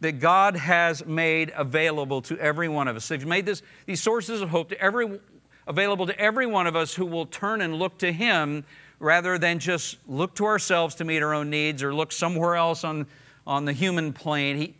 that 0.00 0.20
God 0.20 0.56
has 0.56 1.04
made 1.04 1.52
available 1.56 2.22
to 2.22 2.38
every 2.38 2.68
one 2.68 2.88
of 2.88 2.96
us. 2.96 3.08
He's 3.08 3.26
made 3.26 3.46
this, 3.46 3.62
these 3.86 4.02
sources 4.02 4.40
of 4.40 4.50
hope 4.50 4.68
to 4.70 4.80
every, 4.80 5.20
available 5.68 6.06
to 6.06 6.18
every 6.18 6.46
one 6.46 6.66
of 6.66 6.74
us 6.74 6.94
who 6.94 7.06
will 7.06 7.26
turn 7.26 7.60
and 7.60 7.74
look 7.74 7.98
to 7.98 8.10
Him 8.10 8.64
rather 8.98 9.38
than 9.38 9.58
just 9.58 9.98
look 10.08 10.34
to 10.36 10.46
ourselves 10.46 10.96
to 10.96 11.04
meet 11.04 11.22
our 11.22 11.34
own 11.34 11.50
needs 11.50 11.82
or 11.82 11.94
look 11.94 12.10
somewhere 12.10 12.56
else 12.56 12.82
on, 12.82 13.06
on 13.46 13.66
the 13.66 13.72
human 13.72 14.12
plane. 14.12 14.56
He, 14.56 14.74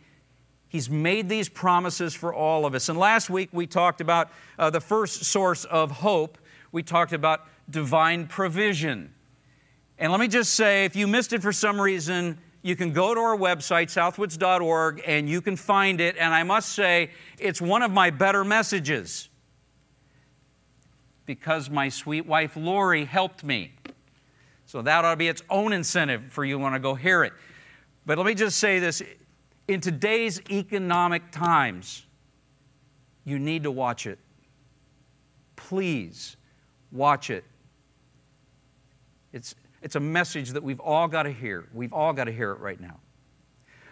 He's 0.67 0.89
made 0.89 1.29
these 1.29 1.49
promises 1.49 2.13
for 2.13 2.33
all 2.33 2.65
of 2.65 2.75
us. 2.75 2.89
And 2.89 2.99
last 2.99 3.29
week 3.29 3.49
we 3.51 3.65
talked 3.65 4.01
about 4.01 4.29
uh, 4.57 4.69
the 4.69 4.79
first 4.81 5.23
source 5.23 5.65
of 5.65 5.89
hope. 5.89 6.37
We 6.71 6.83
talked 6.83 7.13
about 7.13 7.47
divine 7.69 8.27
provision. 8.27 9.13
And 9.97 10.11
let 10.11 10.21
me 10.21 10.27
just 10.27 10.53
say 10.53 10.85
if 10.85 10.95
you 10.95 11.07
missed 11.07 11.33
it 11.33 11.41
for 11.41 11.51
some 11.51 11.81
reason, 11.81 12.37
you 12.61 12.75
can 12.75 12.93
go 12.93 13.15
to 13.15 13.19
our 13.19 13.35
website, 13.35 13.87
southwoods.org, 13.87 15.01
and 15.07 15.27
you 15.27 15.41
can 15.41 15.55
find 15.55 15.99
it. 15.99 16.17
And 16.17 16.33
I 16.33 16.43
must 16.43 16.69
say, 16.69 17.09
it's 17.39 17.59
one 17.59 17.81
of 17.81 17.91
my 17.91 18.11
better 18.11 18.43
messages 18.43 19.29
because 21.29 21.69
my 21.69 21.89
sweet 21.89 22.25
wife 22.25 22.57
Lori 22.57 23.05
helped 23.05 23.43
me. 23.43 23.71
So 24.65 24.81
that 24.81 25.05
ought 25.05 25.11
to 25.11 25.15
be 25.15 25.27
its 25.27 25.43
own 25.47 25.73
incentive 25.73 26.23
for 26.31 26.43
you 26.43 26.57
want 26.57 26.73
to 26.73 26.79
go 26.79 26.95
hear 26.95 27.23
it. 27.23 27.33
But 28.03 28.17
let 28.17 28.25
me 28.25 28.33
just 28.33 28.57
say 28.57 28.79
this 28.79 29.03
in 29.67 29.79
today's 29.79 30.41
economic 30.49 31.29
times, 31.29 32.07
you 33.25 33.37
need 33.37 33.61
to 33.61 33.69
watch 33.69 34.07
it. 34.07 34.17
Please 35.55 36.35
watch 36.91 37.29
it. 37.29 37.43
It's, 39.31 39.53
it's 39.83 39.95
a 39.95 39.99
message 39.99 40.49
that 40.53 40.63
we've 40.63 40.79
all 40.79 41.07
got 41.07 41.23
to 41.23 41.31
hear. 41.31 41.67
We've 41.75 41.93
all 41.93 42.11
got 42.11 42.23
to 42.23 42.31
hear 42.31 42.53
it 42.53 42.59
right 42.59 42.81
now. 42.81 42.97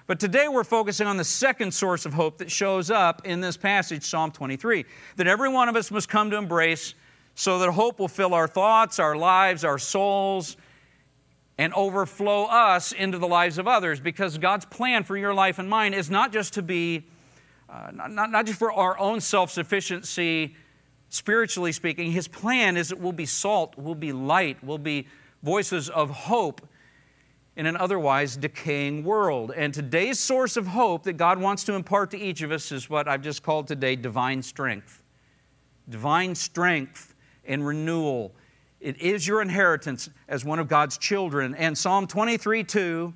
But 0.08 0.20
today 0.20 0.48
we're 0.48 0.64
focusing 0.64 1.06
on 1.06 1.18
the 1.18 1.24
second 1.24 1.72
source 1.72 2.08
of 2.08 2.16
hope 2.16 2.40
that 2.40 2.50
shows 2.50 2.90
up 2.90 3.28
in 3.28 3.42
this 3.42 3.58
passage, 3.58 4.06
Psalm 4.06 4.32
23, 4.32 4.86
that 5.18 5.28
every 5.28 5.50
one 5.50 5.70
of 5.70 5.76
us 5.76 5.92
must 5.92 6.10
come 6.10 6.32
to 6.32 6.38
embrace 6.38 6.96
so 7.40 7.60
that 7.60 7.72
hope 7.72 8.00
will 8.00 8.08
fill 8.08 8.34
our 8.34 8.48
thoughts, 8.48 8.98
our 8.98 9.16
lives, 9.16 9.64
our 9.64 9.78
souls, 9.78 10.58
and 11.60 11.72
overflow 11.76 12.46
us 12.46 12.92
into 12.92 13.20
the 13.20 13.28
lives 13.28 13.60
of 13.60 13.68
others 13.68 14.00
because 14.00 14.40
God's 14.40 14.66
plan 14.66 15.04
for 15.04 15.16
your 15.16 15.36
life 15.36 15.60
and 15.60 15.70
mine 15.70 15.94
is 15.94 16.10
not 16.10 16.34
just 16.34 16.56
to 16.56 16.64
be, 16.64 17.06
uh, 17.70 17.92
not, 17.94 18.32
not 18.32 18.48
just 18.48 18.58
for 18.58 18.72
our 18.74 18.98
own 18.98 19.22
self 19.22 19.52
sufficiency, 19.52 20.56
spiritually 21.10 21.72
speaking. 21.72 22.12
His 22.12 22.28
plan 22.28 22.76
is 22.76 22.90
that 22.90 23.00
we'll 23.00 23.12
be 23.12 23.28
salt, 23.28 23.76
we'll 23.78 23.94
be 23.94 24.12
light, 24.12 24.58
we'll 24.64 24.80
be 24.80 25.08
voices 25.44 25.92
of 25.92 26.10
hope 26.10 26.68
in 27.56 27.68
an 27.68 27.78
otherwise 27.78 28.36
decaying 28.36 29.04
world. 29.04 29.54
And 29.56 29.76
today's 29.76 30.20
source 30.20 30.58
of 30.58 30.66
hope 30.66 31.04
that 31.04 31.14
God 31.14 31.40
wants 31.40 31.64
to 31.66 31.74
impart 31.74 32.10
to 32.12 32.18
each 32.18 32.42
of 32.42 32.52
us 32.52 32.72
is 32.72 32.90
what 32.90 33.08
I've 33.08 33.22
just 33.22 33.44
called 33.44 33.68
today 33.68 33.96
divine 33.96 34.42
strength. 34.42 35.04
Divine 35.88 36.34
strength 36.34 37.14
and 37.48 37.66
renewal 37.66 38.34
it 38.80 39.02
is 39.02 39.28
your 39.28 39.42
inheritance 39.42 40.10
as 40.28 40.46
one 40.46 40.60
of 40.60 40.68
God's 40.68 40.98
children. 40.98 41.56
And 41.56 41.78
Psalm 41.78 42.08
23 42.08 42.64
2, 42.64 43.14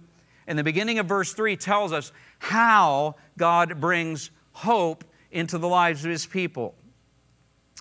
in 0.47 0.57
the 0.57 0.63
beginning 0.63 0.99
of 0.99 1.05
verse 1.05 1.33
3, 1.33 1.55
tells 1.55 1.93
us 1.93 2.11
how 2.39 3.15
God 3.37 3.79
brings 3.79 4.31
hope 4.53 5.03
into 5.31 5.57
the 5.57 5.67
lives 5.67 6.03
of 6.03 6.11
His 6.11 6.25
people. 6.25 6.75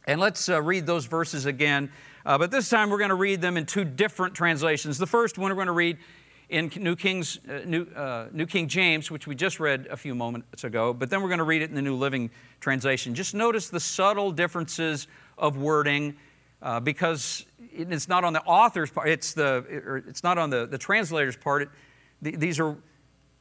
And 0.06 0.20
let's 0.20 0.48
uh, 0.48 0.60
read 0.60 0.86
those 0.86 1.06
verses 1.06 1.46
again. 1.46 1.90
Uh, 2.24 2.36
but 2.36 2.50
this 2.50 2.68
time 2.68 2.90
we're 2.90 2.98
going 2.98 3.10
to 3.10 3.14
read 3.14 3.40
them 3.40 3.56
in 3.56 3.64
two 3.64 3.84
different 3.84 4.34
translations. 4.34 4.98
The 4.98 5.06
first 5.06 5.38
one 5.38 5.50
we're 5.50 5.56
going 5.56 5.66
to 5.66 5.72
read 5.72 5.96
in 6.50 6.70
New, 6.76 6.96
King's, 6.96 7.38
uh, 7.48 7.60
New, 7.64 7.84
uh, 7.94 8.26
New 8.32 8.44
King 8.44 8.68
James, 8.68 9.10
which 9.10 9.26
we 9.26 9.34
just 9.34 9.58
read 9.58 9.86
a 9.88 9.96
few 9.96 10.14
moments 10.14 10.64
ago, 10.64 10.92
but 10.92 11.08
then 11.08 11.22
we're 11.22 11.28
going 11.28 11.38
to 11.38 11.44
read 11.44 11.62
it 11.62 11.70
in 11.70 11.76
the 11.76 11.82
New 11.82 11.94
Living 11.94 12.30
Translation. 12.60 13.14
Just 13.14 13.34
notice 13.34 13.70
the 13.70 13.80
subtle 13.80 14.32
differences 14.32 15.06
of 15.38 15.56
wording 15.56 16.16
uh, 16.62 16.80
because 16.80 17.44
it's 17.72 18.08
not 18.08 18.24
on 18.24 18.32
the 18.32 18.42
author's 18.42 18.90
part, 18.90 19.08
it's, 19.08 19.32
the, 19.32 20.02
it's 20.06 20.22
not 20.22 20.38
on 20.38 20.50
the, 20.50 20.66
the 20.66 20.78
translator's 20.78 21.36
part. 21.36 21.70
It, 22.22 22.40
these 22.40 22.60
are 22.60 22.76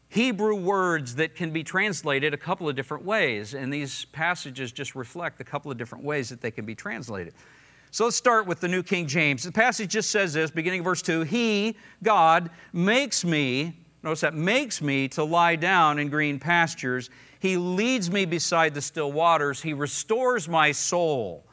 Hebrew 0.10 0.56
words 0.56 1.16
that 1.16 1.36
can 1.36 1.52
be 1.52 1.64
translated 1.64 2.34
a 2.34 2.38
couple 2.38 2.68
of 2.68 2.76
different 2.76 3.06
ways, 3.06 3.54
and 3.54 3.72
these 3.72 4.06
passages 4.06 4.72
just 4.72 4.96
reflect 4.96 5.40
a 5.40 5.44
couple 5.44 5.72
of 5.72 5.78
different 5.78 6.04
ways 6.04 6.30
that 6.30 6.42
they 6.42 6.52
can 6.52 6.66
be 6.66 6.74
translated. 6.74 7.34
So 7.92 8.06
let's 8.06 8.16
start 8.16 8.48
with 8.48 8.60
the 8.60 8.68
New 8.68 8.84
King 8.84 9.08
James. 9.08 9.44
The 9.44 9.52
passage 9.52 9.92
just 9.92 10.12
says 10.12 10.34
this, 10.34 10.52
beginning 10.52 10.80
of 10.80 10.86
verse 10.86 11.02
2 11.02 11.22
He, 11.22 11.78
God, 12.04 12.50
makes 12.72 13.26
me, 13.26 13.78
notice 14.04 14.22
that, 14.22 14.34
makes 14.34 14.82
me 14.82 15.08
to 15.10 15.24
lie 15.24 15.56
down 15.56 16.00
in 16.00 16.10
green 16.10 16.40
pastures. 16.40 17.10
He 17.40 17.58
leads 17.58 18.12
me 18.12 18.26
beside 18.26 18.74
the 18.74 18.82
still 18.82 19.12
waters. 19.12 19.62
He 19.62 19.74
restores 19.74 20.48
my 20.48 20.72
soul. 20.72 21.46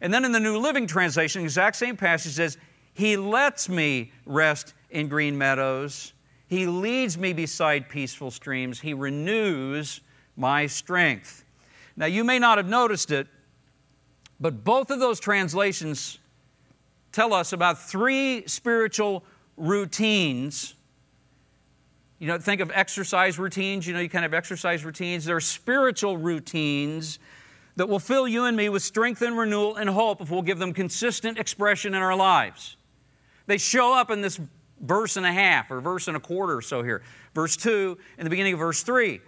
And 0.00 0.12
then 0.12 0.24
in 0.24 0.32
the 0.32 0.40
New 0.40 0.58
Living 0.58 0.86
Translation, 0.86 1.42
exact 1.42 1.76
same 1.76 1.96
passage 1.96 2.32
says, 2.32 2.56
He 2.94 3.16
lets 3.16 3.68
me 3.68 4.12
rest 4.26 4.74
in 4.90 5.08
green 5.08 5.36
meadows. 5.36 6.12
He 6.46 6.66
leads 6.66 7.18
me 7.18 7.32
beside 7.32 7.88
peaceful 7.88 8.30
streams. 8.30 8.80
He 8.80 8.94
renews 8.94 10.00
my 10.36 10.66
strength. 10.66 11.44
Now, 11.96 12.06
you 12.06 12.24
may 12.24 12.38
not 12.38 12.58
have 12.58 12.68
noticed 12.68 13.10
it, 13.10 13.26
but 14.40 14.64
both 14.64 14.90
of 14.90 15.00
those 15.00 15.18
translations 15.20 16.18
tell 17.12 17.34
us 17.34 17.52
about 17.52 17.82
three 17.82 18.46
spiritual 18.46 19.24
routines. 19.56 20.74
You 22.20 22.28
know, 22.28 22.38
think 22.38 22.60
of 22.60 22.70
exercise 22.72 23.38
routines. 23.38 23.86
You 23.86 23.94
know, 23.94 24.00
you 24.00 24.08
kind 24.08 24.24
of 24.24 24.32
exercise 24.32 24.84
routines. 24.84 25.24
There 25.24 25.36
are 25.36 25.40
spiritual 25.40 26.16
routines 26.16 27.18
that 27.78 27.88
will 27.88 28.00
fill 28.00 28.26
you 28.26 28.44
and 28.44 28.56
me 28.56 28.68
with 28.68 28.82
strength 28.82 29.22
and 29.22 29.38
renewal 29.38 29.76
and 29.76 29.88
hope 29.88 30.20
if 30.20 30.32
we'll 30.32 30.42
give 30.42 30.58
them 30.58 30.72
consistent 30.72 31.38
expression 31.38 31.94
in 31.94 32.02
our 32.02 32.16
lives. 32.16 32.76
They 33.46 33.56
show 33.56 33.94
up 33.94 34.10
in 34.10 34.20
this 34.20 34.40
verse 34.80 35.16
and 35.16 35.24
a 35.24 35.32
half 35.32 35.70
or 35.70 35.80
verse 35.80 36.08
and 36.08 36.16
a 36.16 36.20
quarter 36.20 36.56
or 36.56 36.60
so 36.60 36.82
here. 36.82 37.02
Verse 37.36 37.56
2 37.56 37.96
in 38.18 38.24
the 38.24 38.30
beginning 38.30 38.54
of 38.54 38.58
verse 38.58 38.82
3. 38.82 39.20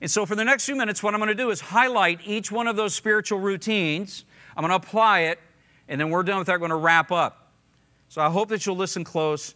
And 0.00 0.10
so, 0.10 0.24
for 0.24 0.34
the 0.34 0.44
next 0.44 0.64
few 0.64 0.74
minutes, 0.74 1.02
what 1.02 1.12
I'm 1.12 1.20
going 1.20 1.28
to 1.28 1.34
do 1.34 1.50
is 1.50 1.60
highlight 1.60 2.20
each 2.24 2.50
one 2.50 2.66
of 2.66 2.76
those 2.76 2.94
spiritual 2.94 3.40
routines. 3.40 4.24
I'm 4.56 4.62
going 4.62 4.70
to 4.70 4.86
apply 4.86 5.20
it, 5.20 5.38
and 5.86 6.00
then 6.00 6.08
we're 6.08 6.22
done 6.22 6.38
with 6.38 6.46
that. 6.46 6.54
We're 6.54 6.60
going 6.60 6.70
to 6.70 6.76
wrap 6.76 7.12
up. 7.12 7.52
So, 8.08 8.22
I 8.22 8.30
hope 8.30 8.48
that 8.48 8.64
you'll 8.64 8.76
listen 8.76 9.04
close. 9.04 9.54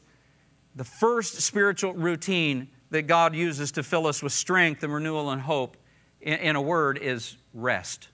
The 0.74 0.84
first 0.84 1.40
spiritual 1.40 1.94
routine 1.94 2.68
that 2.90 3.02
God 3.02 3.34
uses 3.34 3.72
to 3.72 3.82
fill 3.82 4.06
us 4.06 4.22
with 4.22 4.32
strength 4.32 4.82
and 4.82 4.92
renewal 4.92 5.30
and 5.30 5.40
hope, 5.40 5.78
in 6.20 6.54
a 6.54 6.60
word, 6.60 6.98
is 7.00 7.38
rest. 7.54 8.08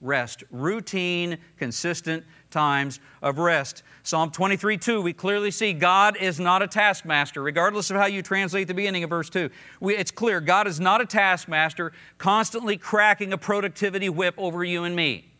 Rest. 0.00 0.44
Routine, 0.50 1.38
consistent 1.56 2.24
times 2.50 3.00
of 3.20 3.38
rest. 3.38 3.82
Psalm 4.02 4.30
23 4.30 4.78
2, 4.78 5.02
we 5.02 5.12
clearly 5.12 5.50
see 5.50 5.72
God 5.72 6.16
is 6.16 6.38
not 6.38 6.62
a 6.62 6.68
taskmaster, 6.68 7.42
regardless 7.42 7.90
of 7.90 7.96
how 7.96 8.06
you 8.06 8.22
translate 8.22 8.68
the 8.68 8.74
beginning 8.74 9.04
of 9.04 9.10
verse 9.10 9.28
2. 9.28 9.50
We, 9.80 9.96
it's 9.96 10.10
clear 10.10 10.40
God 10.40 10.66
is 10.66 10.78
not 10.78 11.00
a 11.00 11.06
taskmaster 11.06 11.92
constantly 12.16 12.76
cracking 12.76 13.32
a 13.32 13.38
productivity 13.38 14.08
whip 14.08 14.34
over 14.38 14.62
you 14.64 14.84
and 14.84 14.94
me. 14.94 15.32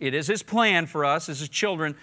It 0.00 0.12
is 0.12 0.26
His 0.26 0.42
plan 0.42 0.86
for 0.86 1.04
us 1.04 1.28
as 1.28 1.40
His 1.40 1.48
children 1.48 1.94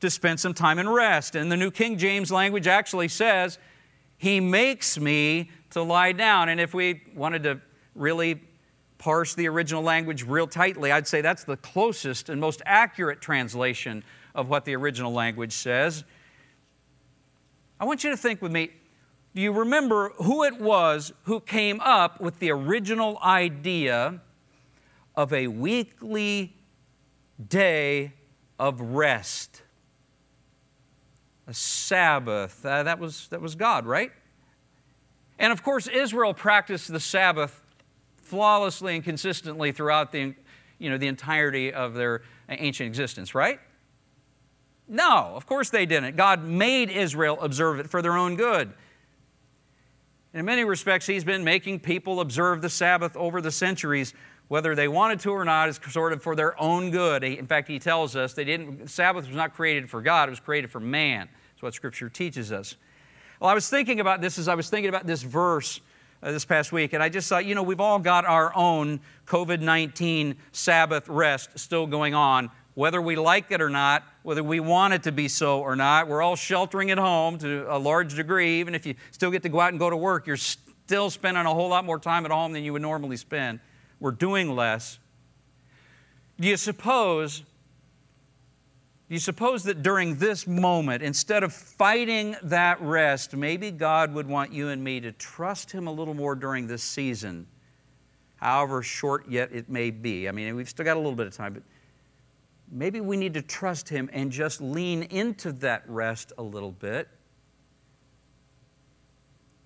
to 0.00 0.10
spend 0.10 0.38
some 0.38 0.54
time 0.54 0.78
in 0.78 0.88
rest. 0.88 1.34
And 1.34 1.50
the 1.50 1.56
New 1.56 1.70
King 1.70 1.98
James 1.98 2.30
language 2.30 2.66
actually 2.66 3.08
says, 3.08 3.58
He 4.18 4.38
makes 4.38 4.98
me 4.98 5.50
to 5.70 5.82
lie 5.82 6.12
down. 6.12 6.48
And 6.48 6.60
if 6.60 6.74
we 6.74 7.02
wanted 7.14 7.42
to 7.44 7.60
really 7.94 8.40
parse 9.00 9.34
the 9.34 9.48
original 9.48 9.82
language 9.82 10.24
real 10.24 10.46
tightly, 10.46 10.92
I'd 10.92 11.08
say 11.08 11.22
that's 11.22 11.42
the 11.42 11.56
closest 11.56 12.28
and 12.28 12.40
most 12.40 12.62
accurate 12.66 13.20
translation 13.20 14.04
of 14.34 14.48
what 14.48 14.64
the 14.66 14.76
original 14.76 15.12
language 15.12 15.52
says. 15.52 16.04
I 17.80 17.86
want 17.86 18.04
you 18.04 18.10
to 18.10 18.16
think 18.16 18.40
with 18.40 18.52
me 18.52 18.70
do 19.34 19.40
you 19.40 19.52
remember 19.52 20.10
who 20.16 20.42
it 20.42 20.60
was 20.60 21.12
who 21.22 21.38
came 21.40 21.80
up 21.80 22.20
with 22.20 22.40
the 22.40 22.50
original 22.50 23.16
idea 23.22 24.20
of 25.14 25.32
a 25.32 25.46
weekly 25.46 26.56
day 27.48 28.12
of 28.58 28.80
rest? 28.80 29.62
A 31.46 31.54
Sabbath. 31.54 32.66
Uh, 32.66 32.82
that, 32.82 32.98
was, 32.98 33.28
that 33.28 33.40
was 33.40 33.54
God, 33.54 33.86
right? 33.86 34.10
And 35.38 35.52
of 35.52 35.62
course, 35.62 35.86
Israel 35.86 36.34
practiced 36.34 36.92
the 36.92 37.00
Sabbath 37.00 37.62
flawlessly 38.30 38.94
and 38.94 39.04
consistently 39.04 39.72
throughout 39.72 40.12
the, 40.12 40.34
you 40.78 40.88
know, 40.88 40.96
the 40.96 41.08
entirety 41.08 41.72
of 41.72 41.94
their 41.94 42.22
ancient 42.48 42.86
existence, 42.86 43.34
right? 43.34 43.58
No, 44.88 45.32
of 45.34 45.46
course 45.46 45.68
they 45.68 45.84
didn't. 45.84 46.16
God 46.16 46.44
made 46.44 46.90
Israel 46.90 47.38
observe 47.40 47.80
it 47.80 47.90
for 47.90 48.00
their 48.00 48.16
own 48.16 48.36
good. 48.36 48.72
In 50.32 50.44
many 50.44 50.64
respects, 50.64 51.06
He's 51.06 51.24
been 51.24 51.42
making 51.42 51.80
people 51.80 52.20
observe 52.20 52.62
the 52.62 52.70
Sabbath 52.70 53.16
over 53.16 53.40
the 53.40 53.50
centuries, 53.50 54.14
whether 54.46 54.76
they 54.76 54.86
wanted 54.86 55.18
to 55.20 55.30
or 55.30 55.44
not, 55.44 55.68
is 55.68 55.80
sort 55.90 56.12
of 56.12 56.22
for 56.22 56.36
their 56.36 56.60
own 56.60 56.92
good. 56.92 57.24
In 57.24 57.46
fact, 57.46 57.66
He 57.66 57.80
tells 57.80 58.14
us 58.14 58.32
they 58.34 58.44
didn't. 58.44 58.88
Sabbath 58.88 59.26
was 59.26 59.34
not 59.34 59.54
created 59.54 59.90
for 59.90 60.00
God; 60.00 60.28
it 60.28 60.30
was 60.30 60.40
created 60.40 60.70
for 60.70 60.78
man. 60.78 61.28
That's 61.52 61.62
what 61.62 61.74
Scripture 61.74 62.08
teaches 62.08 62.52
us. 62.52 62.76
Well, 63.40 63.50
I 63.50 63.54
was 63.54 63.68
thinking 63.68 63.98
about 63.98 64.20
this 64.20 64.38
as 64.38 64.46
I 64.46 64.54
was 64.54 64.70
thinking 64.70 64.88
about 64.88 65.06
this 65.06 65.22
verse 65.22 65.80
uh, 66.22 66.32
this 66.32 66.44
past 66.44 66.72
week, 66.72 66.92
and 66.92 67.02
I 67.02 67.08
just 67.08 67.28
thought, 67.28 67.44
you 67.44 67.54
know, 67.54 67.62
we've 67.62 67.80
all 67.80 67.98
got 67.98 68.24
our 68.24 68.54
own 68.56 69.00
COVID 69.26 69.60
19 69.60 70.36
Sabbath 70.52 71.08
rest 71.08 71.58
still 71.58 71.86
going 71.86 72.14
on, 72.14 72.50
whether 72.74 73.00
we 73.00 73.16
like 73.16 73.50
it 73.50 73.60
or 73.60 73.70
not, 73.70 74.04
whether 74.22 74.42
we 74.42 74.60
want 74.60 74.94
it 74.94 75.02
to 75.04 75.12
be 75.12 75.28
so 75.28 75.60
or 75.60 75.76
not. 75.76 76.08
We're 76.08 76.22
all 76.22 76.36
sheltering 76.36 76.90
at 76.90 76.98
home 76.98 77.38
to 77.38 77.66
a 77.68 77.78
large 77.78 78.14
degree. 78.14 78.60
Even 78.60 78.74
if 78.74 78.86
you 78.86 78.94
still 79.10 79.30
get 79.30 79.42
to 79.44 79.48
go 79.48 79.60
out 79.60 79.70
and 79.70 79.78
go 79.78 79.88
to 79.88 79.96
work, 79.96 80.26
you're 80.26 80.36
still 80.36 81.10
spending 81.10 81.46
a 81.46 81.54
whole 81.54 81.68
lot 81.68 81.84
more 81.84 81.98
time 81.98 82.24
at 82.24 82.30
home 82.30 82.52
than 82.52 82.64
you 82.64 82.72
would 82.72 82.82
normally 82.82 83.16
spend. 83.16 83.60
We're 83.98 84.10
doing 84.10 84.54
less. 84.54 84.98
Do 86.38 86.48
you 86.48 86.56
suppose 86.56 87.44
you 89.10 89.18
suppose 89.18 89.64
that 89.64 89.82
during 89.82 90.14
this 90.14 90.46
moment, 90.46 91.02
instead 91.02 91.42
of 91.42 91.52
fighting 91.52 92.36
that 92.44 92.80
rest, 92.80 93.34
maybe 93.34 93.72
God 93.72 94.14
would 94.14 94.28
want 94.28 94.52
you 94.52 94.68
and 94.68 94.84
me 94.84 95.00
to 95.00 95.10
trust 95.10 95.72
Him 95.72 95.88
a 95.88 95.92
little 95.92 96.14
more 96.14 96.36
during 96.36 96.68
this 96.68 96.84
season, 96.84 97.48
however 98.36 98.84
short 98.84 99.28
yet 99.28 99.50
it 99.52 99.68
may 99.68 99.90
be? 99.90 100.28
I 100.28 100.32
mean, 100.32 100.54
we've 100.54 100.68
still 100.68 100.84
got 100.84 100.96
a 100.96 101.00
little 101.00 101.16
bit 101.16 101.26
of 101.26 101.34
time, 101.34 101.54
but 101.54 101.64
maybe 102.70 103.00
we 103.00 103.16
need 103.16 103.34
to 103.34 103.42
trust 103.42 103.88
Him 103.88 104.08
and 104.12 104.30
just 104.30 104.60
lean 104.60 105.02
into 105.02 105.50
that 105.54 105.82
rest 105.88 106.32
a 106.38 106.42
little 106.42 106.70
bit. 106.70 107.08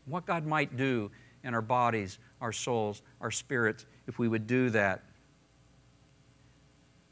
What 0.07 0.25
God 0.25 0.47
might 0.47 0.75
do 0.75 1.11
in 1.43 1.53
our 1.53 1.63
bodies, 1.63 2.19
our 2.41 2.53
souls, 2.53 3.03
our 3.21 3.31
spirits, 3.31 3.85
if 4.07 4.19
we 4.19 4.27
would 4.27 4.47
do 4.47 4.71
that. 4.71 5.03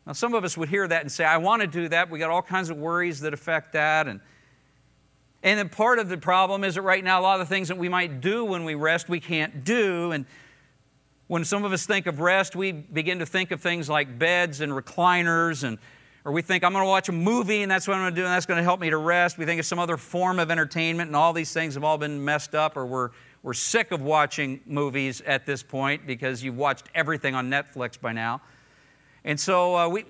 Now, 0.06 0.12
some 0.12 0.34
of 0.34 0.42
us 0.42 0.56
would 0.56 0.68
hear 0.68 0.86
that 0.88 1.02
and 1.02 1.12
say, 1.12 1.24
I 1.24 1.36
want 1.36 1.62
to 1.62 1.68
do 1.68 1.88
that. 1.88 2.10
We 2.10 2.18
got 2.18 2.30
all 2.30 2.42
kinds 2.42 2.70
of 2.70 2.76
worries 2.76 3.20
that 3.20 3.32
affect 3.32 3.72
that. 3.74 4.08
And, 4.08 4.20
and 5.42 5.58
then 5.58 5.68
part 5.68 5.98
of 5.98 6.08
the 6.08 6.18
problem 6.18 6.64
is 6.64 6.74
that 6.74 6.82
right 6.82 7.04
now, 7.04 7.20
a 7.20 7.22
lot 7.22 7.40
of 7.40 7.48
the 7.48 7.54
things 7.54 7.68
that 7.68 7.78
we 7.78 7.88
might 7.88 8.20
do 8.20 8.44
when 8.44 8.64
we 8.64 8.74
rest, 8.74 9.08
we 9.08 9.20
can't 9.20 9.64
do. 9.64 10.10
And 10.10 10.26
when 11.28 11.44
some 11.44 11.64
of 11.64 11.72
us 11.72 11.86
think 11.86 12.06
of 12.06 12.20
rest, 12.20 12.56
we 12.56 12.72
begin 12.72 13.20
to 13.20 13.26
think 13.26 13.52
of 13.52 13.60
things 13.60 13.88
like 13.88 14.18
beds 14.18 14.60
and 14.60 14.72
recliners, 14.72 15.62
and, 15.62 15.78
or 16.24 16.32
we 16.32 16.42
think, 16.42 16.64
I'm 16.64 16.72
going 16.72 16.84
to 16.84 16.88
watch 16.88 17.08
a 17.08 17.12
movie 17.12 17.62
and 17.62 17.70
that's 17.70 17.86
what 17.86 17.94
I'm 17.94 18.02
going 18.02 18.14
to 18.14 18.20
do, 18.20 18.24
and 18.24 18.32
that's 18.32 18.46
going 18.46 18.58
to 18.58 18.64
help 18.64 18.80
me 18.80 18.90
to 18.90 18.98
rest. 18.98 19.38
We 19.38 19.46
think 19.46 19.60
of 19.60 19.66
some 19.66 19.78
other 19.78 19.96
form 19.96 20.40
of 20.40 20.50
entertainment, 20.50 21.08
and 21.08 21.16
all 21.16 21.32
these 21.32 21.52
things 21.52 21.74
have 21.74 21.84
all 21.84 21.96
been 21.96 22.24
messed 22.24 22.56
up, 22.56 22.76
or 22.76 22.84
we're, 22.84 23.10
we're 23.42 23.54
sick 23.54 23.92
of 23.92 24.02
watching 24.02 24.60
movies 24.66 25.20
at 25.22 25.46
this 25.46 25.62
point 25.62 26.06
because 26.06 26.42
you've 26.42 26.58
watched 26.58 26.88
everything 26.94 27.36
on 27.36 27.48
Netflix 27.48 27.98
by 28.00 28.12
now. 28.12 28.42
And 29.24 29.38
so, 29.38 29.76
uh, 29.76 29.88
we, 29.88 30.04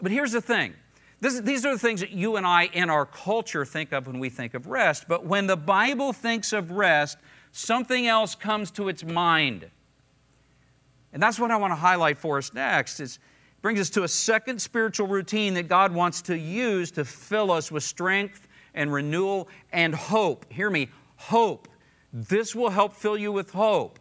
but 0.00 0.12
here's 0.12 0.32
the 0.32 0.40
thing. 0.40 0.74
This, 1.20 1.40
these 1.40 1.64
are 1.64 1.72
the 1.72 1.78
things 1.78 2.00
that 2.00 2.10
you 2.10 2.36
and 2.36 2.46
I 2.46 2.64
in 2.72 2.90
our 2.90 3.06
culture 3.06 3.64
think 3.64 3.92
of 3.92 4.06
when 4.06 4.18
we 4.18 4.28
think 4.28 4.54
of 4.54 4.66
rest. 4.66 5.06
But 5.08 5.24
when 5.24 5.46
the 5.46 5.56
Bible 5.56 6.12
thinks 6.12 6.52
of 6.52 6.70
rest, 6.70 7.18
something 7.52 8.06
else 8.06 8.34
comes 8.34 8.70
to 8.72 8.88
its 8.88 9.02
mind. 9.02 9.70
And 11.12 11.22
that's 11.22 11.38
what 11.38 11.50
I 11.50 11.56
want 11.56 11.70
to 11.70 11.76
highlight 11.76 12.18
for 12.18 12.36
us 12.36 12.52
next. 12.52 13.00
It 13.00 13.18
brings 13.62 13.80
us 13.80 13.88
to 13.90 14.02
a 14.02 14.08
second 14.08 14.60
spiritual 14.60 15.06
routine 15.06 15.54
that 15.54 15.68
God 15.68 15.92
wants 15.92 16.20
to 16.22 16.36
use 16.36 16.90
to 16.92 17.04
fill 17.04 17.50
us 17.50 17.72
with 17.72 17.82
strength 17.82 18.46
and 18.74 18.92
renewal 18.92 19.48
and 19.72 19.94
hope. 19.94 20.44
Hear 20.52 20.68
me, 20.68 20.90
hope. 21.16 21.68
This 22.12 22.54
will 22.54 22.70
help 22.70 22.92
fill 22.92 23.16
you 23.16 23.32
with 23.32 23.52
hope. 23.52 23.98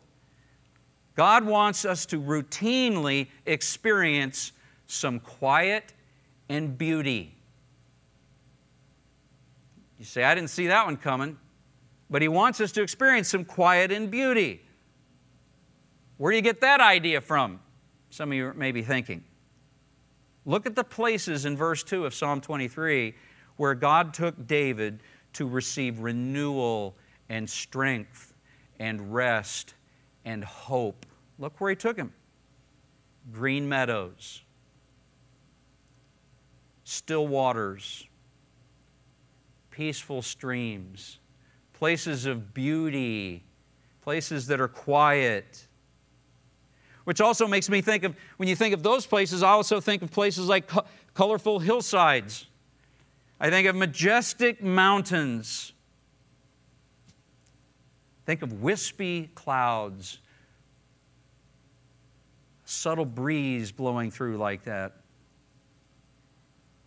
God 1.16 1.46
wants 1.46 1.86
us 1.86 2.06
to 2.08 2.22
routinely 2.22 3.28
experience 3.46 4.52
some 4.88 5.20
quiet 5.20 5.94
and 6.50 6.78
beauty. 6.78 7.36
You 9.98 10.06
say, 10.06 10.24
I 10.24 10.36
didn't 10.36 10.50
see 10.50 10.68
that 10.68 10.86
one 10.86 10.98
coming, 10.98 11.38
but 12.10 12.22
He 12.22 12.28
wants 12.28 12.60
us 12.60 12.72
to 12.74 12.82
experience 12.82 13.30
some 13.30 13.46
quiet 13.46 13.92
and 13.92 14.12
beauty. 14.12 14.62
Where 16.18 16.32
do 16.32 16.36
you 16.36 16.42
get 16.42 16.62
that 16.62 16.82
idea 16.82 17.22
from? 17.22 17.60
Some 18.10 18.32
of 18.32 18.38
you 18.38 18.54
may 18.56 18.72
be 18.72 18.82
thinking. 18.82 19.24
Look 20.46 20.66
at 20.66 20.76
the 20.76 20.84
places 20.84 21.46
in 21.46 21.58
verse 21.58 21.84
2 21.84 22.06
of 22.06 22.14
Psalm 22.14 22.40
23 22.42 23.16
where 23.58 23.74
God 23.74 24.14
took 24.14 24.48
David 24.48 25.02
to 25.34 25.48
receive 25.48 26.00
renewal 26.00 26.96
and 27.30 27.50
strength 27.50 28.34
and 28.80 29.14
rest 29.14 29.75
and 30.26 30.44
hope. 30.44 31.06
Look 31.40 31.62
where 31.62 31.70
he 31.70 31.76
took 31.76 31.98
him 31.98 32.12
green 33.32 33.68
meadows, 33.68 34.44
still 36.84 37.28
waters, 37.28 38.08
peaceful 39.72 40.22
streams, 40.22 41.20
places 41.74 42.26
of 42.26 42.54
beauty, 42.54 43.44
places 44.02 44.48
that 44.48 44.60
are 44.60 44.68
quiet. 44.68 45.68
Which 47.04 47.22
also 47.22 47.48
makes 47.48 47.70
me 47.70 47.82
think 47.82 48.04
of, 48.04 48.16
when 48.38 48.50
you 48.50 48.56
think 48.56 48.74
of 48.74 48.82
those 48.82 49.06
places, 49.06 49.44
I 49.44 49.50
also 49.50 49.80
think 49.80 50.02
of 50.02 50.12
places 50.12 50.48
like 50.48 50.68
co- 50.68 50.86
colorful 51.14 51.60
hillsides. 51.60 52.48
I 53.40 53.50
think 53.50 53.68
of 53.68 53.76
majestic 53.76 54.64
mountains 54.64 55.74
Think 58.26 58.42
of 58.42 58.62
wispy 58.62 59.30
clouds, 59.36 60.20
subtle 62.64 63.06
breeze 63.06 63.72
blowing 63.72 64.10
through 64.10 64.38
like 64.38 64.64
that. 64.64 64.94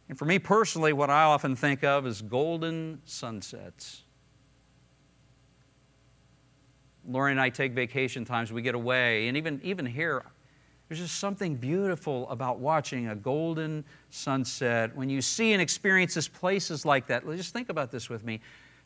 And 0.08 0.18
for 0.18 0.24
me 0.24 0.38
personally, 0.38 0.92
what 0.92 1.10
I 1.10 1.24
often 1.24 1.54
think 1.54 1.84
of 1.84 2.06
is 2.06 2.22
golden 2.22 3.00
sunsets. 3.04 4.02
Lori 7.06 7.30
and 7.30 7.40
I 7.40 7.50
take 7.50 7.72
vacation 7.72 8.24
times, 8.24 8.52
we 8.52 8.60
get 8.60 8.74
away, 8.74 9.28
and 9.28 9.36
even, 9.36 9.60
even 9.62 9.86
here, 9.86 10.24
there's 10.88 11.00
just 11.00 11.18
something 11.18 11.54
beautiful 11.54 12.28
about 12.30 12.58
watching 12.58 13.08
a 13.08 13.14
golden 13.14 13.84
sunset. 14.10 14.96
When 14.96 15.08
you 15.08 15.20
see 15.20 15.52
and 15.52 15.60
experience 15.60 16.28
places 16.28 16.84
like 16.84 17.06
that, 17.08 17.26
just 17.36 17.52
think 17.52 17.68
about 17.68 17.90
this 17.90 18.08
with 18.08 18.24
me. 18.24 18.40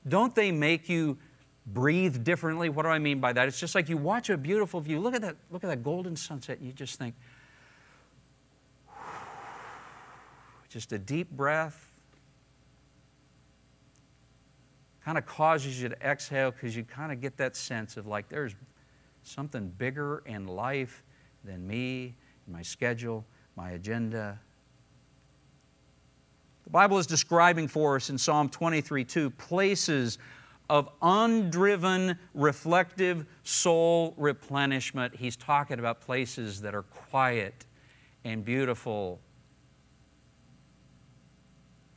Don't 0.07 0.34
they 0.34 0.50
make 0.50 0.88
you 0.88 1.18
breathe 1.67 2.25
differently. 2.25 2.69
What 2.69 2.83
do 2.83 2.89
I 2.89 2.99
mean 2.99 3.21
by 3.21 3.33
that? 3.33 3.49
It's 3.49 3.61
just 3.61 3.75
like 3.75 3.89
you 3.89 3.97
watch 3.97 4.31
a 4.31 4.37
beautiful 4.37 4.81
view. 4.81 5.01
Look 5.01 5.15
at 5.15 5.23
that, 5.23 5.37
look 5.51 5.65
at 5.65 5.69
that 5.69 5.83
golden 5.83 6.17
sunset, 6.17 6.61
you 6.61 6.73
just 6.73 6.99
think, 6.99 7.15
just 10.69 10.93
a 10.93 10.99
deep 10.99 11.31
breath. 11.31 11.89
Kind 15.05 15.19
of 15.19 15.27
causes 15.27 15.83
you 15.83 15.89
to 15.89 16.01
exhale 16.01 16.53
because 16.53 16.77
you 16.77 16.85
kind 16.85 17.13
of 17.13 17.21
get 17.21 17.37
that 17.37 17.57
sense 17.57 17.97
of 17.97 18.07
like 18.07 18.29
there's 18.29 18.55
something 19.25 19.69
bigger 19.69 20.23
in 20.27 20.47
life 20.47 21.03
than 21.45 21.67
me, 21.67 22.15
my 22.47 22.63
schedule, 22.63 23.25
my 23.57 23.73
agenda. 23.73 24.39
The 26.65 26.71
Bible 26.71 26.99
is 26.99 27.07
describing 27.07 27.67
for 27.67 27.97
us 27.97 28.11
in 28.11 28.17
Psalm 28.17 28.49
23 28.49 29.05
2 29.05 29.31
places 29.31 30.19
of 30.73 30.89
undriven, 31.03 32.18
reflective 32.33 33.27
soul 33.43 34.14
replenishment. 34.16 35.14
He's 35.14 35.37
talking 35.37 35.79
about 35.79 36.01
places 36.01 36.62
that 36.62 36.75
are 36.75 36.85
quiet 36.85 37.66
and 38.25 38.43
beautiful. 38.43 39.20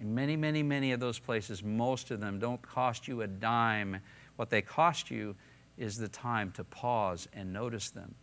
In 0.02 0.14
many, 0.14 0.36
many, 0.36 0.62
many 0.62 0.92
of 0.92 1.00
those 1.00 1.20
places, 1.20 1.64
most 1.64 2.12
of 2.12 2.20
them 2.20 2.38
don't 2.38 2.62
cost 2.62 3.08
you 3.08 3.22
a 3.22 3.28
dime. 3.28 4.02
What 4.36 4.50
they 4.50 4.62
cost 4.62 5.10
you 5.10 5.38
is 5.78 5.96
the 5.96 6.10
time 6.10 6.52
to 6.52 6.66
pause 6.66 7.30
and 7.32 7.54
notice 7.54 7.92
them. 7.92 8.14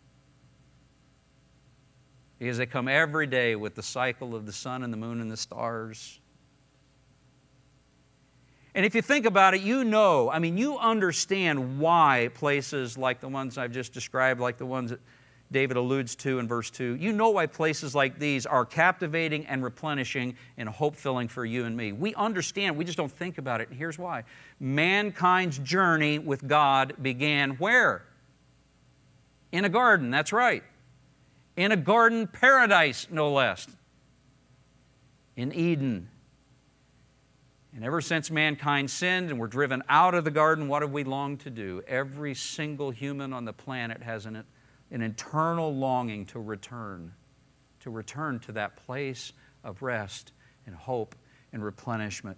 Because 2.39 2.59
they 2.59 2.67
come 2.67 2.89
every 2.89 3.27
day 3.27 3.57
with 3.57 3.75
the 3.75 3.83
cycle 3.83 4.35
of 4.35 4.45
the 4.45 4.53
sun 4.53 4.83
and 4.83 4.93
the 4.93 4.99
moon 4.99 5.23
and 5.23 5.31
the 5.31 5.37
stars. 5.39 6.21
And 8.75 8.87
if 8.87 8.95
you 8.95 9.03
think 9.03 9.27
about 9.27 9.55
it, 9.55 9.61
you 9.61 9.85
know, 9.85 10.31
I 10.31 10.39
mean, 10.39 10.57
you 10.57 10.79
understand 10.79 11.79
why 11.79 12.31
places 12.35 12.97
like 12.97 13.21
the 13.21 13.29
ones 13.29 13.59
I've 13.59 13.73
just 13.73 13.93
described, 13.93 14.41
like 14.41 14.57
the 14.57 14.67
ones 14.67 14.91
that 14.91 15.01
David 15.53 15.77
alludes 15.77 16.17
to 16.17 16.39
in 16.39 16.49
verse 16.49 16.71
2, 16.71 16.97
you 16.97 17.13
know 17.13 17.31
why 17.31 17.47
places 17.47 17.95
like 17.95 18.19
these 18.19 18.47
are 18.47 18.65
captivating 18.65 19.47
and 19.47 19.63
replenishing 19.63 20.37
and 20.57 20.69
hope 20.69 20.97
filling 20.97 21.29
for 21.29 21.45
you 21.45 21.67
and 21.67 21.77
me. 21.77 21.93
We 21.93 22.15
understand, 22.15 22.77
we 22.77 22.87
just 22.87 22.97
don't 22.97 23.13
think 23.13 23.37
about 23.37 23.61
it. 23.61 23.69
And 23.69 23.77
here's 23.77 23.99
why 23.99 24.25
mankind's 24.59 25.59
journey 25.59 26.19
with 26.19 26.49
God 26.49 26.95
began 27.03 27.51
where? 27.53 28.05
In 29.53 29.67
a 29.67 29.69
garden, 29.69 30.11
that's 30.11 30.33
right. 30.33 30.65
In 31.57 31.71
a 31.73 31.77
garden 31.77 32.27
paradise, 32.27 33.07
no 33.11 33.31
less. 33.31 33.69
In 35.37 35.53
Eden. 35.53 36.09
And 37.75 37.85
ever 37.85 38.01
since 38.01 38.31
mankind 38.31 38.91
sinned 38.91 39.31
and 39.31 39.39
were 39.39 39.47
driven 39.47 39.83
out 39.89 40.15
of 40.15 40.25
the 40.25 40.31
garden, 40.31 40.69
what 40.69 40.83
have 40.83 40.93
we 40.93 41.05
longed 41.05 41.41
to 41.41 41.51
do? 41.51 41.83
Every 41.87 42.35
single 42.35 42.91
human 42.91 43.33
on 43.33 43.47
the 43.47 43.53
planet 43.53 44.03
has 44.03 44.27
an, 44.27 44.45
an 44.91 45.01
internal 45.01 45.75
longing 45.75 46.27
to 46.27 46.39
return, 46.39 47.15
to 47.81 47.91
return 47.91 48.41
to 48.41 48.53
that 48.53 48.77
place 48.77 49.33
of 49.65 49.81
rest 49.81 50.33
and 50.67 50.75
hope 50.75 51.15
and 51.53 51.65
replenishment. 51.65 52.37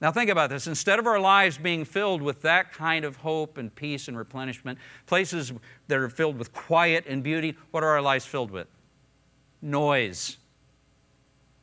Now, 0.00 0.12
think 0.12 0.30
about 0.30 0.50
this. 0.50 0.66
Instead 0.66 0.98
of 0.98 1.06
our 1.06 1.18
lives 1.18 1.58
being 1.58 1.84
filled 1.84 2.22
with 2.22 2.42
that 2.42 2.72
kind 2.72 3.04
of 3.04 3.16
hope 3.16 3.58
and 3.58 3.74
peace 3.74 4.06
and 4.06 4.16
replenishment, 4.16 4.78
places 5.06 5.52
that 5.88 5.98
are 5.98 6.08
filled 6.08 6.38
with 6.38 6.52
quiet 6.52 7.04
and 7.08 7.22
beauty, 7.22 7.56
what 7.72 7.82
are 7.82 7.88
our 7.88 8.02
lives 8.02 8.24
filled 8.24 8.52
with? 8.52 8.68
Noise, 9.60 10.36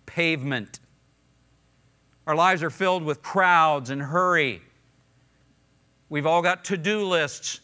pavement, 0.06 0.80
our 2.28 2.36
lives 2.36 2.64
are 2.64 2.70
filled 2.70 3.04
with 3.04 3.22
crowds 3.22 3.90
and 3.90 4.02
hurry. 4.02 4.62
We've 6.10 6.26
all 6.26 6.42
got 6.42 6.66
to 6.66 6.78
do 6.78 7.06
lists 7.06 7.60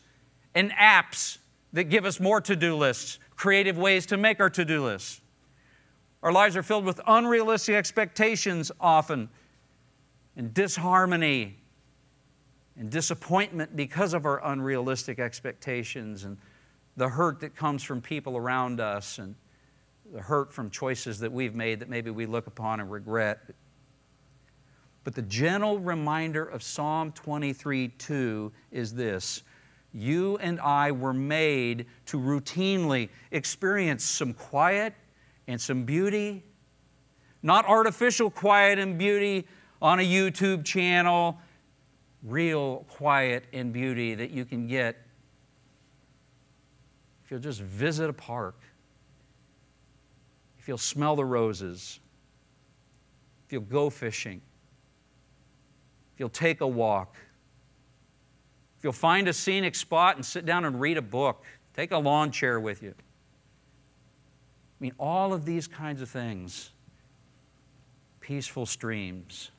and 0.54 0.72
apps 0.72 1.38
that 1.74 1.86
give 1.86 2.06
us 2.06 2.20
more 2.20 2.42
to 2.42 2.56
do 2.56 2.76
lists, 2.76 3.20
creative 3.36 3.78
ways 3.78 4.06
to 4.08 4.18
make 4.18 4.40
our 4.40 4.50
to 4.50 4.66
do 4.66 4.84
lists. 4.84 5.22
Our 6.22 6.32
lives 6.32 6.56
are 6.56 6.64
filled 6.64 6.86
with 6.86 7.00
unrealistic 7.08 7.76
expectations 7.76 8.72
often, 8.80 9.30
and 10.36 10.54
disharmony 10.54 11.58
and 12.78 12.90
disappointment 12.90 13.76
because 13.76 14.14
of 14.14 14.26
our 14.26 14.44
unrealistic 14.46 15.20
expectations, 15.20 16.24
and 16.24 16.38
the 16.98 17.10
hurt 17.10 17.40
that 17.40 17.56
comes 17.56 17.84
from 17.84 18.02
people 18.02 18.38
around 18.38 18.80
us, 18.80 19.18
and 19.18 19.36
the 20.14 20.22
hurt 20.22 20.54
from 20.54 20.70
choices 20.70 21.20
that 21.20 21.32
we've 21.32 21.56
made 21.56 21.80
that 21.80 21.90
maybe 21.90 22.12
we 22.12 22.26
look 22.26 22.48
upon 22.48 22.80
and 22.80 22.92
regret. 22.92 23.40
But 25.04 25.16
the 25.16 25.22
gentle 25.24 25.80
reminder 25.80 26.46
of 26.46 26.62
Psalm 26.62 27.12
23 27.12 27.90
2 27.90 28.52
is 28.72 28.94
this. 28.94 29.44
You 29.94 30.38
and 30.38 30.60
I 30.60 30.92
were 30.92 31.14
made 31.14 31.88
to 32.08 32.18
routinely 32.18 33.10
experience 33.32 34.06
some 34.06 34.34
quiet 34.34 34.94
and 35.48 35.60
some 35.60 35.84
beauty, 35.84 36.44
not 37.44 37.66
artificial 37.66 38.30
quiet 38.30 38.80
and 38.80 38.98
beauty 38.98 39.48
on 39.82 40.00
a 40.00 40.04
YouTube 40.04 40.64
channel, 40.64 41.40
real 42.24 42.86
quiet 42.88 43.46
and 43.52 43.74
beauty 43.74 44.14
that 44.16 44.30
you 44.30 44.46
can 44.46 44.68
get 44.68 44.98
if 47.24 47.32
you'll 47.32 47.40
just 47.40 47.62
visit 47.62 48.10
a 48.10 48.14
park, 48.14 48.60
if 50.60 50.68
you'll 50.68 50.78
smell 50.78 51.16
the 51.16 51.24
roses, 51.24 52.02
if 53.46 53.54
you'll 53.54 53.62
go 53.62 53.90
fishing 53.90 54.42
you'll 56.22 56.30
take 56.30 56.62
a 56.62 56.68
walk, 56.68 57.16
if 58.78 58.84
you'll 58.84 58.94
find 58.94 59.28
a 59.28 59.34
scenic 59.34 59.74
spot 59.74 60.18
and 60.18 60.24
sit 60.24 60.46
down 60.46 60.66
and 60.66 60.80
read 60.80 60.98
a 60.98 61.02
book, 61.02 61.44
take 61.74 61.92
a 61.92 61.98
lawn 61.98 62.30
chair 62.30 62.60
with 62.60 62.84
you. 62.84 62.94
I 63.00 64.78
mean, 64.80 64.94
all 65.00 65.34
of 65.34 65.46
these 65.46 65.68
kinds 65.68 66.00
of 66.00 66.10
things 66.10 66.70
peaceful 68.20 68.68
streams, 68.68 69.50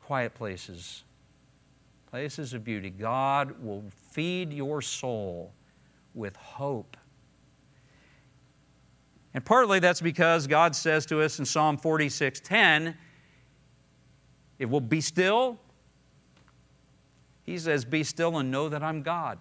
quiet 0.00 0.32
places, 0.32 1.02
places 2.08 2.54
of 2.54 2.62
beauty. 2.62 2.88
God 2.88 3.60
will 3.60 3.82
feed 4.12 4.52
your 4.52 4.80
soul 4.80 5.52
with 6.14 6.36
hope. 6.36 6.96
And 9.34 9.44
partly 9.44 9.80
that's 9.80 10.00
because 10.00 10.46
God 10.46 10.76
says 10.76 11.04
to 11.06 11.20
us 11.20 11.40
in 11.40 11.44
Psalm 11.44 11.78
46 11.78 12.38
10, 12.38 12.96
it 14.60 14.68
will 14.68 14.82
be 14.82 15.00
still. 15.00 15.58
He 17.42 17.58
says, 17.58 17.84
Be 17.84 18.04
still 18.04 18.36
and 18.36 18.52
know 18.52 18.68
that 18.68 18.82
I'm 18.82 19.02
God. 19.02 19.38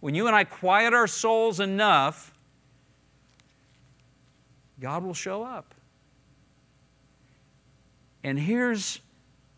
When 0.00 0.14
you 0.14 0.26
and 0.26 0.34
I 0.34 0.44
quiet 0.44 0.94
our 0.94 1.06
souls 1.06 1.60
enough, 1.60 2.32
God 4.80 5.04
will 5.04 5.14
show 5.14 5.42
up. 5.42 5.74
And 8.24 8.38
here's 8.38 9.00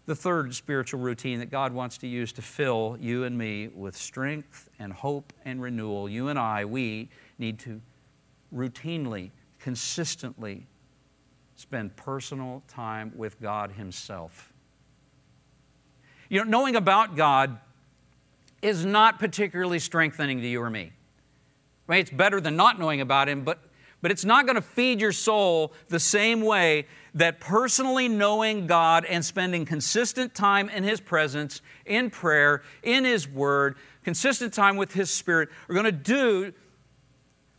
the 0.07 0.17
third 0.17 0.55
spiritual 0.55 0.99
routine 0.99 1.39
that 1.39 1.51
God 1.51 1.73
wants 1.73 1.97
to 1.99 2.09
use 2.09 2.33
to 2.33 2.43
fill 2.43 2.97
you 3.01 3.23
and 3.23 3.39
me 3.39 3.69
with 3.69 3.97
strength 3.97 4.69
and 4.81 4.93
hope 4.93 5.33
and 5.45 5.63
renewal. 5.63 6.09
You 6.09 6.27
and 6.27 6.39
I, 6.39 6.65
we 6.65 7.09
need 7.39 7.61
to 7.61 7.81
routinely, 8.53 9.31
consistently 9.61 10.67
spend 11.61 11.95
personal 11.95 12.63
time 12.69 13.13
with 13.15 13.39
God 13.39 13.73
Himself. 13.73 14.51
You 16.31 16.39
know, 16.39 16.45
knowing 16.45 16.75
about 16.75 17.17
God 17.17 17.59
is 18.63 18.87
not 18.87 19.19
particularly 19.19 19.79
strengthening 19.79 20.41
to 20.41 20.49
you 20.49 20.63
or 20.63 20.71
me. 20.71 20.93
I 21.87 21.93
mean, 21.93 22.01
it's 22.01 22.11
better 22.11 22.41
than 22.41 22.57
not 22.57 22.79
knowing 22.79 23.03
about 23.03 23.29
Him, 23.29 23.45
but, 23.45 23.59
but 24.01 24.11
it's 24.11 24.25
not 24.25 24.47
going 24.47 24.57
to 24.57 24.63
feed 24.63 25.03
your 25.03 25.13
soul 25.13 25.75
the 25.89 26.01
same 26.01 26.41
way 26.41 26.87
that 27.13 27.41
personally 27.41 28.09
knowing 28.09 28.67
God 28.67 29.05
and 29.05 29.23
spending 29.23 29.67
consistent 29.67 30.35
time 30.35 30.71
in 30.71 30.83
His 30.83 30.99
presence, 30.99 31.61
in 31.85 32.09
prayer, 32.09 32.63
in 32.83 33.05
His 33.05 33.29
Word, 33.29 33.77
consistent 34.03 34.55
time 34.55 34.77
with 34.77 34.95
His 34.95 35.11
Spirit 35.11 35.51
are 35.69 35.75
going 35.75 35.85
to 35.85 35.93
do 35.93 36.55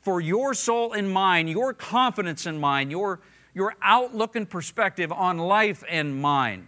for 0.01 0.19
your 0.19 0.55
soul 0.55 0.93
and 0.93 1.13
mind, 1.13 1.49
your 1.49 1.71
confidence 1.71 2.47
in 2.47 2.57
mind, 2.57 2.89
your 2.89 3.19
your 3.53 3.75
outlook 3.81 4.35
and 4.35 4.49
perspective 4.49 5.11
on 5.11 5.37
life 5.37 5.83
and 5.89 6.21
mine. 6.21 6.67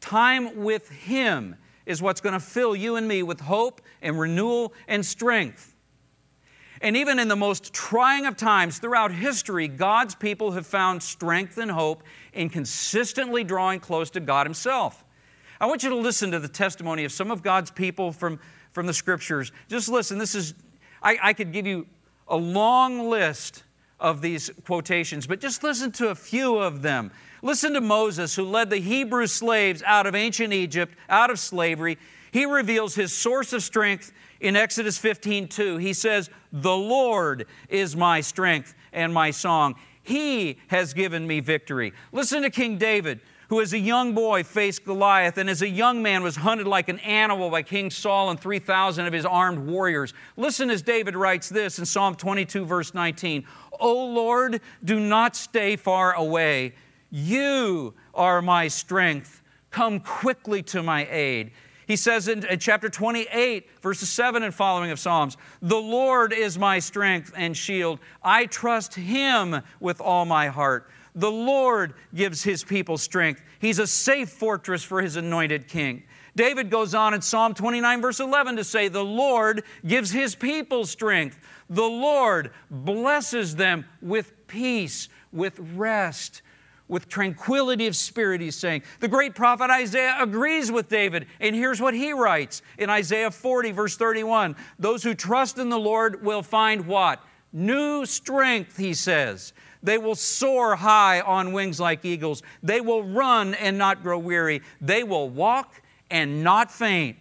Time 0.00 0.64
with 0.64 0.88
Him 0.90 1.56
is 1.86 2.02
what's 2.02 2.20
going 2.20 2.32
to 2.32 2.40
fill 2.40 2.74
you 2.74 2.96
and 2.96 3.06
me 3.06 3.22
with 3.22 3.40
hope 3.40 3.80
and 4.02 4.18
renewal 4.18 4.72
and 4.88 5.04
strength. 5.04 5.74
And 6.80 6.96
even 6.96 7.18
in 7.18 7.28
the 7.28 7.36
most 7.36 7.72
trying 7.72 8.26
of 8.26 8.36
times 8.36 8.78
throughout 8.78 9.12
history, 9.12 9.68
God's 9.68 10.14
people 10.14 10.52
have 10.52 10.66
found 10.66 11.02
strength 11.02 11.56
and 11.56 11.70
hope 11.70 12.02
in 12.32 12.50
consistently 12.50 13.44
drawing 13.44 13.80
close 13.80 14.10
to 14.10 14.20
God 14.20 14.46
Himself. 14.46 15.04
I 15.60 15.66
want 15.66 15.82
you 15.82 15.88
to 15.90 15.96
listen 15.96 16.30
to 16.32 16.38
the 16.38 16.48
testimony 16.48 17.04
of 17.04 17.12
some 17.12 17.30
of 17.30 17.42
God's 17.42 17.70
people 17.70 18.12
from, 18.12 18.40
from 18.70 18.86
the 18.86 18.92
scriptures. 18.92 19.52
Just 19.68 19.88
listen, 19.88 20.18
this 20.18 20.34
is, 20.34 20.52
I, 21.02 21.18
I 21.22 21.32
could 21.32 21.52
give 21.52 21.66
you 21.66 21.86
a 22.28 22.36
long 22.36 23.08
list 23.08 23.62
of 24.04 24.20
these 24.20 24.50
quotations, 24.66 25.26
but 25.26 25.40
just 25.40 25.64
listen 25.64 25.90
to 25.90 26.10
a 26.10 26.14
few 26.14 26.58
of 26.58 26.82
them. 26.82 27.10
Listen 27.40 27.72
to 27.72 27.80
Moses, 27.80 28.36
who 28.36 28.44
led 28.44 28.68
the 28.68 28.76
Hebrew 28.76 29.26
slaves 29.26 29.82
out 29.82 30.06
of 30.06 30.14
ancient 30.14 30.52
Egypt, 30.52 30.94
out 31.08 31.30
of 31.30 31.38
slavery. 31.38 31.96
He 32.30 32.44
reveals 32.44 32.94
his 32.94 33.14
source 33.14 33.54
of 33.54 33.62
strength 33.62 34.12
in 34.40 34.56
Exodus 34.56 34.98
15 34.98 35.48
2. 35.48 35.78
He 35.78 35.94
says, 35.94 36.28
The 36.52 36.76
Lord 36.76 37.46
is 37.70 37.96
my 37.96 38.20
strength 38.20 38.74
and 38.92 39.14
my 39.14 39.30
song. 39.30 39.74
He 40.02 40.58
has 40.68 40.92
given 40.92 41.26
me 41.26 41.40
victory. 41.40 41.94
Listen 42.12 42.42
to 42.42 42.50
King 42.50 42.76
David, 42.76 43.20
who 43.54 43.60
as 43.60 43.72
a 43.72 43.78
young 43.78 44.14
boy 44.14 44.42
faced 44.42 44.84
Goliath 44.84 45.38
and 45.38 45.48
as 45.48 45.62
a 45.62 45.68
young 45.68 46.02
man 46.02 46.24
was 46.24 46.34
hunted 46.34 46.66
like 46.66 46.88
an 46.88 46.98
animal 46.98 47.50
by 47.50 47.62
King 47.62 47.88
Saul 47.88 48.30
and 48.30 48.40
3,000 48.40 49.06
of 49.06 49.12
his 49.12 49.24
armed 49.24 49.68
warriors. 49.68 50.12
Listen 50.36 50.70
as 50.70 50.82
David 50.82 51.14
writes 51.14 51.50
this 51.50 51.78
in 51.78 51.84
Psalm 51.84 52.16
22, 52.16 52.64
verse 52.64 52.94
19 52.94 53.46
O 53.78 54.06
Lord, 54.06 54.60
do 54.82 54.98
not 54.98 55.36
stay 55.36 55.76
far 55.76 56.14
away. 56.14 56.74
You 57.12 57.94
are 58.12 58.42
my 58.42 58.66
strength. 58.66 59.40
Come 59.70 60.00
quickly 60.00 60.60
to 60.64 60.82
my 60.82 61.06
aid. 61.08 61.52
He 61.86 61.94
says 61.94 62.26
in, 62.26 62.44
in, 62.46 62.58
chapter 62.58 62.88
28, 62.88 63.70
verses 63.80 64.08
7 64.08 64.42
and 64.42 64.52
following 64.52 64.90
of 64.90 64.98
Psalms, 64.98 65.36
The 65.62 65.76
Lord 65.76 66.32
is 66.32 66.58
my 66.58 66.80
strength 66.80 67.32
and 67.36 67.56
shield. 67.56 68.00
I 68.20 68.46
trust 68.46 68.94
him 68.94 69.62
with 69.78 70.00
all 70.00 70.24
my 70.24 70.48
heart. 70.48 70.90
The 71.14 71.30
Lord 71.30 71.94
gives 72.14 72.42
his 72.42 72.64
people 72.64 72.98
strength. 72.98 73.42
He's 73.60 73.78
a 73.78 73.86
safe 73.86 74.30
fortress 74.30 74.82
for 74.82 75.00
his 75.00 75.16
anointed 75.16 75.68
king. 75.68 76.04
David 76.36 76.70
goes 76.70 76.94
on 76.94 77.14
in 77.14 77.22
Psalm 77.22 77.54
29, 77.54 78.02
verse 78.02 78.18
11 78.18 78.56
to 78.56 78.64
say, 78.64 78.88
The 78.88 79.04
Lord 79.04 79.62
gives 79.86 80.10
his 80.10 80.34
people 80.34 80.84
strength. 80.84 81.38
The 81.70 81.82
Lord 81.82 82.50
blesses 82.70 83.54
them 83.54 83.84
with 84.02 84.46
peace, 84.48 85.08
with 85.32 85.60
rest 85.74 86.42
with 86.88 87.08
tranquility 87.08 87.86
of 87.86 87.96
spirit, 87.96 88.40
he's 88.40 88.56
saying. 88.56 88.82
The 89.00 89.08
great 89.08 89.34
prophet 89.34 89.70
Isaiah 89.70 90.16
agrees 90.20 90.70
with 90.70 90.88
David, 90.88 91.26
and 91.40 91.56
here's 91.56 91.80
what 91.80 91.94
he 91.94 92.12
writes 92.12 92.62
in 92.78 92.90
Isaiah 92.90 93.30
40, 93.30 93.72
verse 93.72 93.96
31 93.96 94.56
Those 94.78 95.02
who 95.02 95.14
trust 95.14 95.58
in 95.58 95.70
the 95.70 95.78
Lord 95.78 96.22
will 96.22 96.42
find 96.42 96.86
what? 96.86 97.24
New 97.52 98.04
strength, 98.04 98.76
he 98.76 98.94
says. 98.94 99.52
They 99.84 99.98
will 99.98 100.16
soar 100.16 100.74
high 100.74 101.20
on 101.20 101.52
wings 101.52 101.78
like 101.78 102.04
eagles. 102.04 102.42
They 102.62 102.80
will 102.80 103.04
run 103.04 103.54
and 103.54 103.78
not 103.78 104.02
grow 104.02 104.18
weary. 104.18 104.62
They 104.80 105.04
will 105.04 105.28
walk 105.28 105.80
and 106.10 106.42
not 106.42 106.72
faint. 106.72 107.16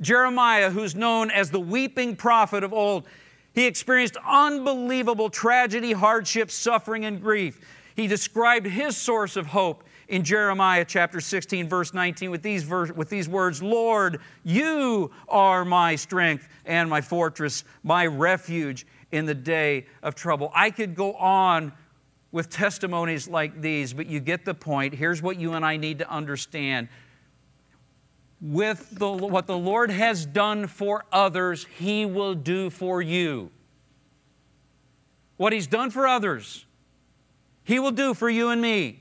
Jeremiah, 0.00 0.70
who's 0.70 0.94
known 0.94 1.30
as 1.30 1.50
the 1.50 1.60
weeping 1.60 2.16
prophet 2.16 2.62
of 2.62 2.72
old, 2.72 3.06
he 3.54 3.66
experienced 3.66 4.16
unbelievable 4.24 5.28
tragedy, 5.28 5.92
hardship, 5.92 6.50
suffering, 6.50 7.04
and 7.04 7.20
grief 7.20 7.60
he 8.00 8.06
described 8.06 8.66
his 8.66 8.96
source 8.96 9.36
of 9.36 9.46
hope 9.46 9.84
in 10.08 10.24
Jeremiah 10.24 10.84
chapter 10.84 11.20
16, 11.20 11.68
verse 11.68 11.94
19, 11.94 12.30
with 12.30 12.42
these, 12.42 12.66
with 12.66 13.10
these 13.10 13.28
words 13.28 13.62
Lord, 13.62 14.20
you 14.42 15.10
are 15.28 15.64
my 15.64 15.96
strength 15.96 16.48
and 16.64 16.88
my 16.88 17.00
fortress, 17.00 17.64
my 17.82 18.06
refuge 18.06 18.86
in 19.12 19.26
the 19.26 19.34
day 19.34 19.86
of 20.02 20.14
trouble. 20.14 20.50
I 20.54 20.70
could 20.70 20.94
go 20.94 21.14
on 21.14 21.72
with 22.32 22.48
testimonies 22.48 23.28
like 23.28 23.60
these, 23.60 23.92
but 23.92 24.06
you 24.06 24.20
get 24.20 24.44
the 24.44 24.54
point. 24.54 24.94
Here's 24.94 25.20
what 25.20 25.38
you 25.38 25.54
and 25.54 25.64
I 25.64 25.76
need 25.76 25.98
to 25.98 26.10
understand. 26.10 26.88
With 28.40 28.88
the, 28.92 29.10
what 29.10 29.46
the 29.46 29.58
Lord 29.58 29.90
has 29.90 30.24
done 30.24 30.66
for 30.66 31.04
others, 31.12 31.66
He 31.78 32.06
will 32.06 32.34
do 32.34 32.70
for 32.70 33.02
you. 33.02 33.50
What 35.36 35.52
He's 35.52 35.66
done 35.66 35.90
for 35.90 36.06
others, 36.06 36.64
he 37.70 37.78
will 37.78 37.92
do 37.92 38.14
for 38.14 38.28
you 38.28 38.48
and 38.48 38.60
me. 38.60 39.00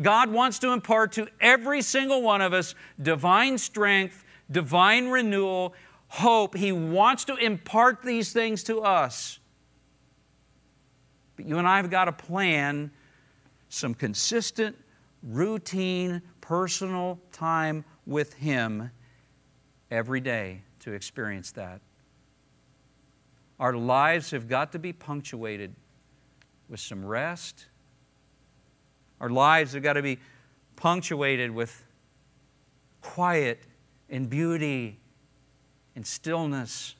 God 0.00 0.30
wants 0.30 0.58
to 0.60 0.72
impart 0.72 1.12
to 1.12 1.28
every 1.38 1.82
single 1.82 2.22
one 2.22 2.40
of 2.40 2.54
us 2.54 2.74
divine 3.00 3.58
strength, 3.58 4.24
divine 4.50 5.08
renewal, 5.08 5.74
hope. 6.10 6.56
He 6.56 6.72
wants 6.72 7.24
to 7.24 7.36
impart 7.36 8.02
these 8.02 8.32
things 8.32 8.62
to 8.64 8.80
us. 8.80 9.38
But 11.36 11.46
you 11.46 11.58
and 11.58 11.66
I 11.66 11.78
have 11.78 11.90
got 11.90 12.04
to 12.04 12.12
plan 12.12 12.90
some 13.68 13.94
consistent, 13.94 14.76
routine, 15.22 16.22
personal 16.40 17.18
time 17.32 17.84
with 18.06 18.34
Him 18.34 18.90
every 19.90 20.20
day 20.20 20.62
to 20.80 20.92
experience 20.92 21.52
that. 21.52 21.80
Our 23.58 23.74
lives 23.74 24.30
have 24.30 24.48
got 24.48 24.72
to 24.72 24.78
be 24.78 24.92
punctuated 24.92 25.74
with 26.68 26.80
some 26.80 27.04
rest 27.04 27.66
our 29.20 29.28
lives 29.28 29.74
have 29.74 29.82
got 29.82 29.92
to 29.94 30.02
be 30.02 30.18
punctuated 30.76 31.50
with 31.50 31.84
quiet 33.02 33.60
and 34.08 34.28
beauty 34.30 34.98
and 35.94 36.06
stillness 36.06 36.94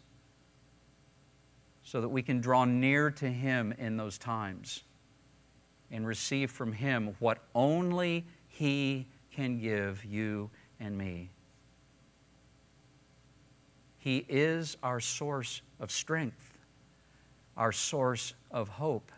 so 1.83 2.01
that 2.01 2.09
we 2.09 2.23
can 2.23 2.41
draw 2.41 2.65
near 2.65 3.11
to 3.11 3.29
Him 3.29 3.75
in 3.79 3.97
those 3.97 4.19
times 4.19 4.85
and 5.91 6.07
receive 6.07 6.51
from 6.51 6.73
Him 6.73 7.17
what 7.19 7.39
only 7.55 8.25
He 8.47 9.07
can 9.33 9.59
give 9.59 10.05
you 10.05 10.51
and 10.79 10.97
me. 10.97 11.31
He 13.99 14.25
is 14.29 14.77
our 14.83 15.01
source 15.01 15.63
of 15.79 15.91
strength, 15.91 16.59
our 17.57 17.73
source 17.73 18.35
of 18.51 18.69
hope. 18.69 19.11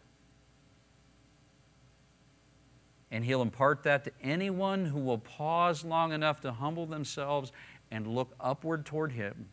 And 3.10 3.24
He'll 3.24 3.42
impart 3.42 3.82
that 3.82 4.04
to 4.04 4.12
anyone 4.22 4.86
who 4.86 4.98
will 4.98 5.18
pause 5.18 5.84
long 5.84 6.12
enough 6.12 6.40
to 6.40 6.52
humble 6.52 6.86
themselves 6.86 7.52
and 7.90 8.06
look 8.06 8.34
upward 8.40 8.86
toward 8.86 9.12
Him 9.12 9.48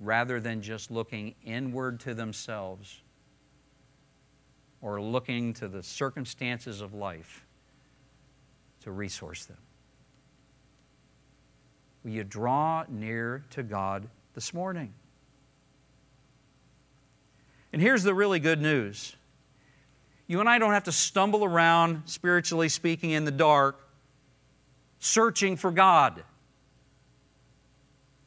rather 0.00 0.40
than 0.40 0.62
just 0.62 0.90
looking 0.90 1.34
inward 1.44 2.00
to 2.00 2.14
themselves 2.14 3.02
or 4.80 5.00
looking 5.00 5.52
to 5.52 5.68
the 5.68 5.82
circumstances 5.82 6.80
of 6.80 6.94
life 6.94 7.44
to 8.82 8.90
resource 8.90 9.44
them. 9.44 9.58
Will 12.02 12.12
you 12.12 12.24
draw 12.24 12.84
near 12.88 13.44
to 13.50 13.62
God 13.62 14.08
this 14.34 14.54
morning? 14.54 14.94
And 17.72 17.80
here's 17.80 18.02
the 18.02 18.14
really 18.14 18.40
good 18.40 18.60
news 18.60 19.14
you 20.26 20.38
and 20.38 20.48
I 20.48 20.58
don't 20.58 20.72
have 20.72 20.84
to 20.84 20.92
stumble 20.92 21.44
around, 21.44 22.02
spiritually 22.06 22.68
speaking, 22.68 23.10
in 23.10 23.24
the 23.24 23.32
dark, 23.32 23.84
searching 25.00 25.56
for 25.56 25.72
God. 25.72 26.22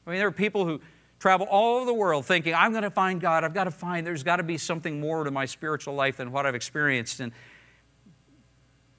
I 0.05 0.09
mean, 0.09 0.19
there 0.19 0.27
are 0.27 0.31
people 0.31 0.65
who 0.65 0.81
travel 1.23 1.47
all 1.49 1.77
over 1.77 1.85
the 1.85 1.93
world 1.93 2.25
thinking, 2.25 2.53
I'm 2.53 2.71
going 2.71 2.83
to 2.83 2.91
find 2.91 3.21
God. 3.21 3.45
I've 3.45 3.53
got 3.53 3.63
to 3.63 3.71
find, 3.71 4.05
there's 4.05 4.23
got 4.23 4.35
to 4.35 4.43
be 4.43 4.57
something 4.57 4.99
more 4.99 5.23
to 5.23 5.31
my 5.31 5.45
spiritual 5.45 5.93
life 5.93 6.17
than 6.17 6.33
what 6.33 6.45
I've 6.45 6.53
experienced. 6.53 7.21
And, 7.21 7.31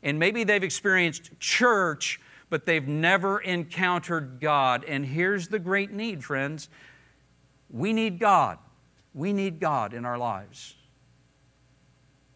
and 0.03 0.19
maybe 0.19 0.43
they've 0.43 0.63
experienced 0.63 1.39
church, 1.39 2.19
but 2.49 2.65
they've 2.65 2.89
never 2.89 3.41
encountered 3.41 4.41
God. 4.41 4.87
And 4.87 5.05
here's 5.05 5.49
the 5.49 5.59
great 5.59 5.93
need, 5.93 6.25
friends 6.25 6.71
we 7.69 7.93
need 7.93 8.19
God. 8.19 8.57
We 9.13 9.35
need 9.35 9.61
God 9.61 9.93
in 9.93 10.07
our 10.07 10.17
lives. 10.17 10.77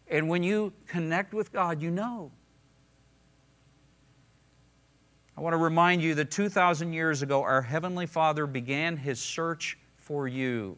And 0.07 0.29
when 0.29 0.43
you 0.43 0.71
connect 0.85 1.33
with 1.33 1.51
God, 1.51 1.81
you 1.81 1.89
know. 1.89 2.31
I 5.35 5.41
want 5.41 5.53
to 5.53 5.57
remind 5.57 6.03
you 6.03 6.13
that 6.13 6.29
2,000 6.29 6.93
years 6.93 7.23
ago, 7.23 7.41
our 7.41 7.63
Heavenly 7.63 8.05
Father 8.05 8.45
began 8.45 8.95
His 8.97 9.19
search 9.19 9.78
for 10.09 10.27
you. 10.27 10.75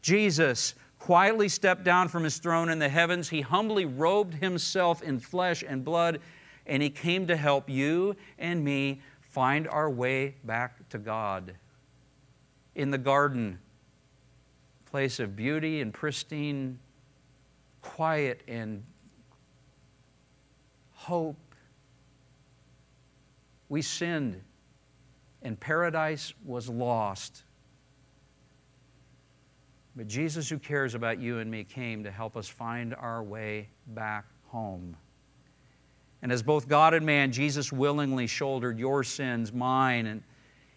Jesus 0.00 0.74
quietly 0.98 1.46
stepped 1.46 1.84
down 1.84 2.08
from 2.08 2.24
His 2.24 2.38
throne 2.38 2.70
in 2.70 2.78
the 2.78 2.88
heavens. 2.88 3.28
He 3.28 3.42
humbly 3.42 3.84
robed 3.84 4.32
Himself 4.32 5.02
in 5.02 5.18
flesh 5.18 5.62
and 5.62 5.84
blood, 5.84 6.22
and 6.66 6.82
He 6.82 6.88
came 6.88 7.26
to 7.26 7.36
help 7.36 7.68
you 7.68 8.16
and 8.38 8.64
me 8.64 9.02
find 9.20 9.68
our 9.68 9.90
way 9.90 10.36
back 10.42 10.88
to 10.88 10.96
God. 10.96 11.54
In 12.74 12.90
the 12.90 12.96
garden, 12.96 13.58
place 14.86 15.20
of 15.20 15.36
beauty 15.36 15.82
and 15.82 15.92
pristine 15.92 16.78
quiet 17.82 18.40
and 18.48 18.84
hope. 20.94 21.36
We 23.68 23.82
sinned, 23.82 24.40
and 25.42 25.60
paradise 25.60 26.32
was 26.42 26.70
lost. 26.70 27.42
But 29.96 30.06
Jesus, 30.06 30.48
who 30.48 30.58
cares 30.58 30.94
about 30.94 31.18
you 31.18 31.38
and 31.38 31.50
me, 31.50 31.64
came 31.64 32.04
to 32.04 32.10
help 32.10 32.36
us 32.36 32.48
find 32.48 32.94
our 32.94 33.22
way 33.22 33.68
back 33.88 34.24
home. 34.46 34.96
And 36.22 36.30
as 36.30 36.42
both 36.42 36.68
God 36.68 36.94
and 36.94 37.04
man, 37.04 37.32
Jesus 37.32 37.72
willingly 37.72 38.26
shouldered 38.26 38.78
your 38.78 39.02
sins, 39.02 39.52
mine, 39.52 40.06
and 40.06 40.22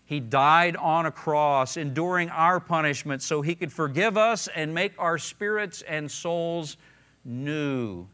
he 0.06 0.20
died 0.20 0.76
on 0.76 1.06
a 1.06 1.12
cross, 1.12 1.78
enduring 1.78 2.30
our 2.30 2.60
punishment 2.60 3.22
so 3.22 3.42
he 3.42 3.56
could 3.56 3.72
forgive 3.72 4.18
us 4.18 4.48
and 4.48 4.74
make 4.74 4.94
our 4.98 5.18
spirits 5.18 5.82
and 5.84 6.10
souls 6.10 6.78
new. 7.24 8.08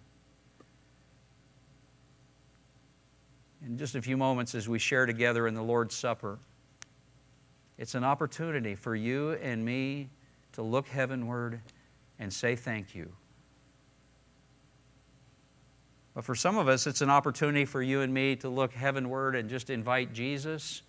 In 3.66 3.78
just 3.78 3.95
a 3.95 4.02
few 4.02 4.18
moments, 4.18 4.56
as 4.56 4.70
we 4.70 4.80
share 4.80 5.06
together 5.06 5.47
in 5.47 5.54
the 5.54 5.64
Lord's 5.64 5.95
Supper, 5.95 6.39
it's 7.78 7.95
an 7.95 8.04
opportunity 8.04 8.76
for 8.76 8.95
you 8.95 9.34
and 9.34 9.64
me 9.64 10.10
to 10.54 10.62
look 10.62 10.88
heavenward 10.88 11.62
and 12.18 12.32
say 12.34 12.56
thank 12.56 12.95
you. 12.95 13.12
But 16.14 16.26
for 16.26 16.36
some 16.36 16.58
of 16.58 16.68
us, 16.68 16.86
it's 16.88 17.02
an 17.02 17.10
opportunity 17.10 17.66
for 17.66 17.82
you 17.82 18.02
and 18.02 18.14
me 18.14 18.36
to 18.38 18.50
look 18.50 18.74
heavenward 18.74 19.36
and 19.36 19.50
just 19.50 19.70
invite 19.70 20.12
Jesus, 20.12 20.82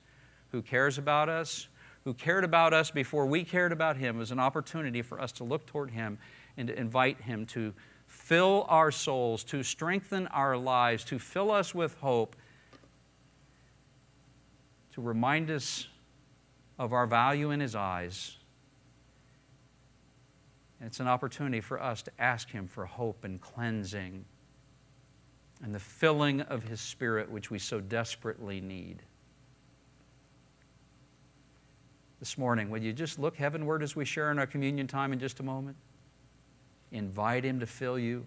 who 0.50 0.62
cares 0.62 0.98
about 0.98 1.28
us, 1.28 1.68
who 2.04 2.14
cared 2.14 2.42
about 2.42 2.72
us 2.72 2.90
before 2.90 3.26
we 3.26 3.44
cared 3.44 3.70
about 3.70 3.96
him, 3.96 4.20
as 4.20 4.32
an 4.32 4.40
opportunity 4.40 5.02
for 5.02 5.20
us 5.20 5.30
to 5.32 5.44
look 5.44 5.66
toward 5.66 5.90
him 5.90 6.18
and 6.56 6.68
to 6.68 6.76
invite 6.76 7.20
him 7.20 7.46
to 7.46 7.74
fill 8.06 8.66
our 8.68 8.90
souls, 8.90 9.44
to 9.44 9.62
strengthen 9.62 10.26
our 10.28 10.56
lives, 10.56 11.04
to 11.04 11.18
fill 11.18 11.52
us 11.52 11.74
with 11.74 11.94
hope, 11.98 12.34
to 14.92 15.00
remind 15.00 15.48
us 15.48 15.86
of 16.76 16.92
our 16.92 17.06
value 17.06 17.52
in 17.52 17.60
his 17.60 17.76
eyes. 17.76 18.36
And 20.80 20.88
it's 20.88 20.98
an 20.98 21.06
opportunity 21.06 21.60
for 21.60 21.80
us 21.80 22.02
to 22.02 22.10
ask 22.18 22.50
him 22.50 22.66
for 22.66 22.86
hope 22.86 23.22
and 23.22 23.40
cleansing 23.40 24.24
and 25.62 25.74
the 25.74 25.80
filling 25.80 26.40
of 26.40 26.64
His 26.64 26.80
Spirit, 26.80 27.30
which 27.30 27.50
we 27.50 27.58
so 27.58 27.80
desperately 27.80 28.60
need. 28.60 29.02
This 32.18 32.36
morning, 32.36 32.70
would 32.70 32.82
you 32.82 32.92
just 32.92 33.18
look 33.18 33.36
heavenward 33.36 33.82
as 33.82 33.94
we 33.94 34.04
share 34.04 34.30
in 34.30 34.38
our 34.38 34.46
communion 34.46 34.86
time 34.86 35.12
in 35.12 35.18
just 35.18 35.40
a 35.40 35.42
moment? 35.42 35.76
Invite 36.92 37.44
Him 37.44 37.60
to 37.60 37.66
fill 37.66 37.98
you. 37.98 38.26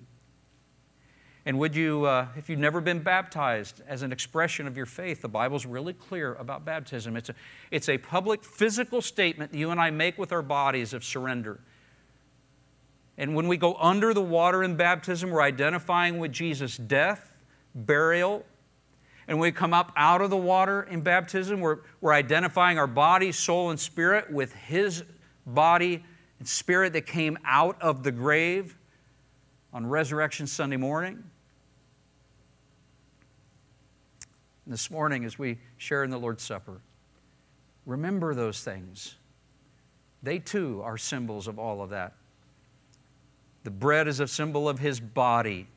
And 1.46 1.60
would 1.60 1.76
you, 1.76 2.06
uh, 2.06 2.28
if 2.38 2.50
you've 2.50 2.60
never 2.60 2.80
been 2.80 3.00
baptized 3.00 3.82
as 3.86 4.02
an 4.02 4.12
expression 4.12 4.66
of 4.66 4.78
your 4.78 4.86
faith, 4.86 5.22
the 5.22 5.28
Bible's 5.28 5.66
really 5.66 5.92
clear 5.92 6.36
about 6.36 6.64
baptism. 6.64 7.18
It's 7.18 7.30
a, 7.30 7.36
it's 7.70 7.90
a 7.90 7.98
public 7.98 8.44
physical 8.44 9.02
statement 9.02 9.54
you 9.54 9.70
and 9.70 9.80
I 9.80 9.90
make 9.90 10.18
with 10.18 10.32
our 10.32 10.42
bodies 10.42 10.94
of 10.94 11.04
surrender. 11.04 11.60
And 13.18 13.36
when 13.36 13.48
we 13.48 13.58
go 13.58 13.76
under 13.76 14.14
the 14.14 14.22
water 14.22 14.64
in 14.64 14.76
baptism, 14.76 15.30
we're 15.30 15.42
identifying 15.42 16.18
with 16.18 16.32
Jesus' 16.32 16.78
death, 16.78 17.38
burial. 17.76 18.46
And 19.28 19.40
when 19.40 19.48
we 19.48 19.52
come 19.52 19.74
up 19.74 19.92
out 19.96 20.22
of 20.22 20.30
the 20.30 20.38
water 20.38 20.84
in 20.84 21.02
baptism, 21.02 21.60
we're, 21.60 21.80
we're 22.02 22.14
identifying 22.14 22.78
our 22.80 22.88
body, 22.88 23.32
soul, 23.32 23.70
and 23.70 23.80
spirit 23.80 24.32
with 24.32 24.54
His 24.54 25.04
body 25.46 26.04
and 26.40 26.48
spirit 26.48 26.94
that 26.94 27.06
came 27.06 27.38
out 27.46 27.82
of 27.82 28.04
the 28.04 28.12
grave 28.12 28.76
on 29.72 29.86
Resurrection 29.86 30.48
Sunday 30.48 30.78
morning. 30.78 31.24
And 34.66 34.74
this 34.74 34.90
morning, 34.90 35.24
as 35.24 35.38
we 35.38 35.60
share 35.78 36.04
in 36.04 36.10
the 36.10 36.18
Lord's 36.18 36.44
Supper, 36.44 36.82
remember 37.86 38.34
those 38.34 38.64
things. 38.64 39.16
They 40.22 40.40
too 40.40 40.82
are 40.84 40.98
symbols 40.98 41.48
of 41.48 41.60
all 41.60 41.82
of 41.82 41.90
that. 41.92 42.14
The 43.64 43.72
bread 43.72 44.08
is 44.08 44.20
a 44.20 44.28
symbol 44.28 44.68
of 44.68 44.80
his 44.80 45.00
body, 45.00 45.68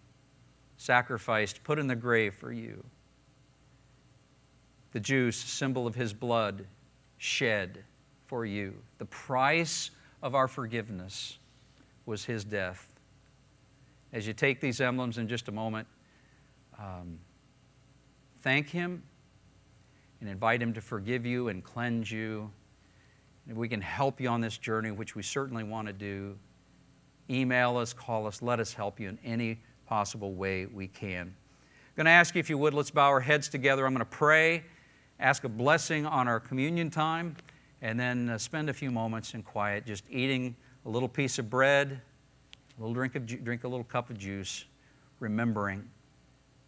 sacrificed, 0.76 1.62
put 1.62 1.78
in 1.78 1.86
the 1.86 1.96
grave 1.96 2.34
for 2.34 2.52
you. 2.52 2.84
The 4.92 5.00
juice, 5.00 5.36
symbol 5.36 5.86
of 5.86 5.94
his 5.94 6.12
blood, 6.12 6.66
shed 7.18 7.84
for 8.24 8.44
you. 8.44 8.74
The 8.98 9.04
price 9.04 9.90
of 10.22 10.34
our 10.34 10.48
forgiveness 10.48 11.38
was 12.06 12.24
his 12.24 12.44
death. 12.44 12.92
As 14.12 14.26
you 14.26 14.32
take 14.32 14.60
these 14.60 14.80
emblems 14.80 15.18
in 15.18 15.28
just 15.28 15.48
a 15.48 15.52
moment, 15.52 15.86
um, 16.78 17.18
thank 18.42 18.68
him 18.68 19.02
and 20.20 20.28
invite 20.28 20.62
him 20.62 20.72
to 20.74 20.80
forgive 20.80 21.26
you 21.26 21.48
and 21.48 21.62
cleanse 21.62 22.10
you. 22.10 22.50
And 23.48 23.56
we 23.56 23.68
can 23.68 23.80
help 23.80 24.20
you 24.20 24.28
on 24.28 24.40
this 24.40 24.58
journey, 24.58 24.90
which 24.90 25.14
we 25.14 25.22
certainly 25.22 25.62
want 25.62 25.86
to 25.86 25.92
do 25.92 26.36
email 27.30 27.76
us, 27.76 27.92
call 27.92 28.26
us, 28.26 28.42
let 28.42 28.60
us 28.60 28.74
help 28.74 29.00
you 29.00 29.08
in 29.08 29.18
any 29.24 29.58
possible 29.86 30.34
way 30.34 30.66
we 30.66 30.88
can. 30.88 31.22
I'm 31.22 31.94
going 31.96 32.06
to 32.06 32.10
ask 32.10 32.34
you 32.34 32.40
if 32.40 32.50
you 32.50 32.58
would, 32.58 32.74
let's 32.74 32.90
bow 32.90 33.08
our 33.08 33.20
heads 33.20 33.48
together. 33.48 33.86
I'm 33.86 33.92
going 33.92 34.04
to 34.04 34.04
pray, 34.04 34.64
ask 35.18 35.44
a 35.44 35.48
blessing 35.48 36.04
on 36.04 36.28
our 36.28 36.40
communion 36.40 36.90
time, 36.90 37.36
and 37.80 37.98
then 37.98 38.28
uh, 38.28 38.38
spend 38.38 38.68
a 38.68 38.74
few 38.74 38.90
moments 38.90 39.34
in 39.34 39.42
quiet 39.42 39.86
just 39.86 40.04
eating 40.10 40.56
a 40.84 40.88
little 40.88 41.08
piece 41.08 41.38
of 41.38 41.48
bread, 41.50 42.00
a 42.76 42.80
little 42.80 42.94
drink, 42.94 43.14
of 43.14 43.26
ju- 43.26 43.38
drink 43.38 43.64
a 43.64 43.68
little 43.68 43.84
cup 43.84 44.10
of 44.10 44.18
juice, 44.18 44.64
remembering 45.20 45.88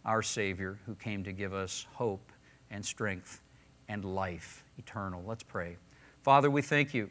our 0.05 0.21
Savior 0.21 0.79
who 0.85 0.95
came 0.95 1.23
to 1.23 1.31
give 1.31 1.53
us 1.53 1.85
hope 1.93 2.31
and 2.71 2.83
strength 2.83 3.41
and 3.87 4.05
life 4.05 4.63
eternal. 4.77 5.23
Let's 5.25 5.43
pray. 5.43 5.77
Father, 6.21 6.49
we 6.49 6.61
thank 6.61 6.93
you 6.93 7.09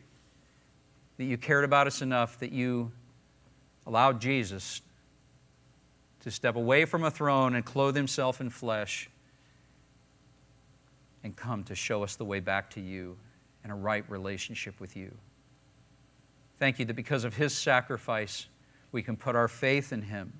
that 1.16 1.24
you 1.24 1.36
cared 1.36 1.64
about 1.64 1.86
us 1.86 2.02
enough 2.02 2.38
that 2.38 2.52
you 2.52 2.90
allowed 3.88 4.20
Jesus 4.20 4.82
to 6.20 6.30
step 6.30 6.56
away 6.56 6.84
from 6.84 7.04
a 7.04 7.10
throne 7.10 7.54
and 7.54 7.64
clothe 7.64 7.96
himself 7.96 8.38
in 8.38 8.50
flesh 8.50 9.08
and 11.24 11.34
come 11.34 11.64
to 11.64 11.74
show 11.74 12.02
us 12.02 12.14
the 12.14 12.24
way 12.24 12.38
back 12.38 12.68
to 12.68 12.80
you 12.80 13.16
and 13.64 13.72
a 13.72 13.74
right 13.74 14.04
relationship 14.10 14.78
with 14.78 14.94
you. 14.94 15.10
Thank 16.58 16.78
you 16.78 16.84
that 16.84 16.94
because 16.94 17.24
of 17.24 17.36
his 17.36 17.56
sacrifice, 17.56 18.46
we 18.92 19.02
can 19.02 19.16
put 19.16 19.34
our 19.34 19.48
faith 19.48 19.90
in 19.90 20.02
him 20.02 20.34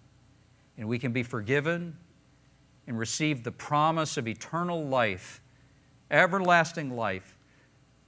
and 0.76 0.86
we 0.86 0.99
can 0.99 1.12
be 1.12 1.22
forgiven 1.22 1.96
and 2.86 2.99
receive 2.99 3.44
the 3.44 3.53
promise 3.53 4.18
of 4.18 4.28
eternal 4.28 4.86
life, 4.86 5.40
everlasting 6.11 6.94
life, 6.94 7.34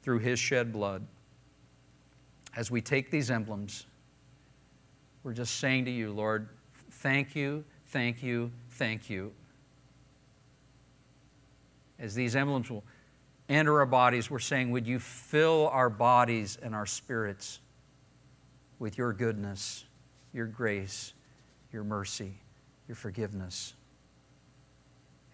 through 0.02 0.18
his 0.18 0.38
shed 0.38 0.70
blood. 0.70 1.06
As 2.54 2.70
we 2.70 2.82
take 2.82 3.10
these 3.10 3.30
emblems, 3.30 3.86
we're 5.22 5.34
just 5.34 5.58
saying 5.58 5.84
to 5.84 5.90
you, 5.90 6.12
Lord, 6.12 6.48
thank 6.90 7.36
you, 7.36 7.64
thank 7.88 8.22
you, 8.22 8.50
thank 8.70 9.10
you. 9.10 9.32
As 11.98 12.14
these 12.14 12.34
emblems 12.34 12.70
will 12.70 12.84
enter 13.48 13.80
our 13.80 13.86
bodies, 13.86 14.30
we're 14.30 14.38
saying, 14.38 14.70
would 14.70 14.86
you 14.86 14.98
fill 14.98 15.68
our 15.68 15.90
bodies 15.90 16.56
and 16.62 16.74
our 16.74 16.86
spirits 16.86 17.60
with 18.78 18.96
your 18.96 19.12
goodness, 19.12 19.84
your 20.32 20.46
grace, 20.46 21.12
your 21.70 21.84
mercy, 21.84 22.38
your 22.88 22.94
forgiveness? 22.94 23.74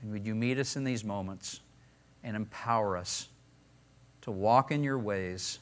And 0.02 0.10
would 0.10 0.26
you 0.26 0.34
meet 0.34 0.58
us 0.58 0.74
in 0.74 0.82
these 0.82 1.04
moments 1.04 1.60
and 2.24 2.34
empower 2.34 2.96
us 2.96 3.28
to 4.22 4.32
walk 4.32 4.72
in 4.72 4.82
your 4.82 4.98
ways, 4.98 5.60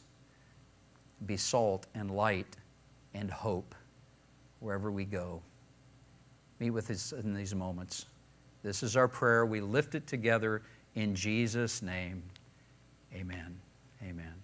be 1.26 1.36
salt 1.36 1.86
and 1.94 2.10
light 2.10 2.56
and 3.12 3.30
hope 3.30 3.74
wherever 4.64 4.90
we 4.90 5.04
go. 5.04 5.42
Meet 6.58 6.70
with 6.70 6.90
us 6.90 7.12
in 7.12 7.34
these 7.34 7.54
moments. 7.54 8.06
This 8.62 8.82
is 8.82 8.96
our 8.96 9.08
prayer. 9.08 9.44
We 9.44 9.60
lift 9.60 9.94
it 9.94 10.06
together 10.06 10.62
in 10.94 11.14
Jesus' 11.14 11.82
name. 11.82 12.22
Amen. 13.14 13.60
Amen. 14.02 14.43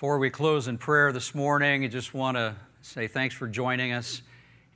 Before 0.00 0.18
we 0.18 0.30
close 0.30 0.66
in 0.66 0.78
prayer 0.78 1.12
this 1.12 1.34
morning, 1.34 1.84
I 1.84 1.88
just 1.88 2.14
want 2.14 2.38
to 2.38 2.56
say 2.80 3.06
thanks 3.06 3.34
for 3.34 3.46
joining 3.46 3.92
us. 3.92 4.22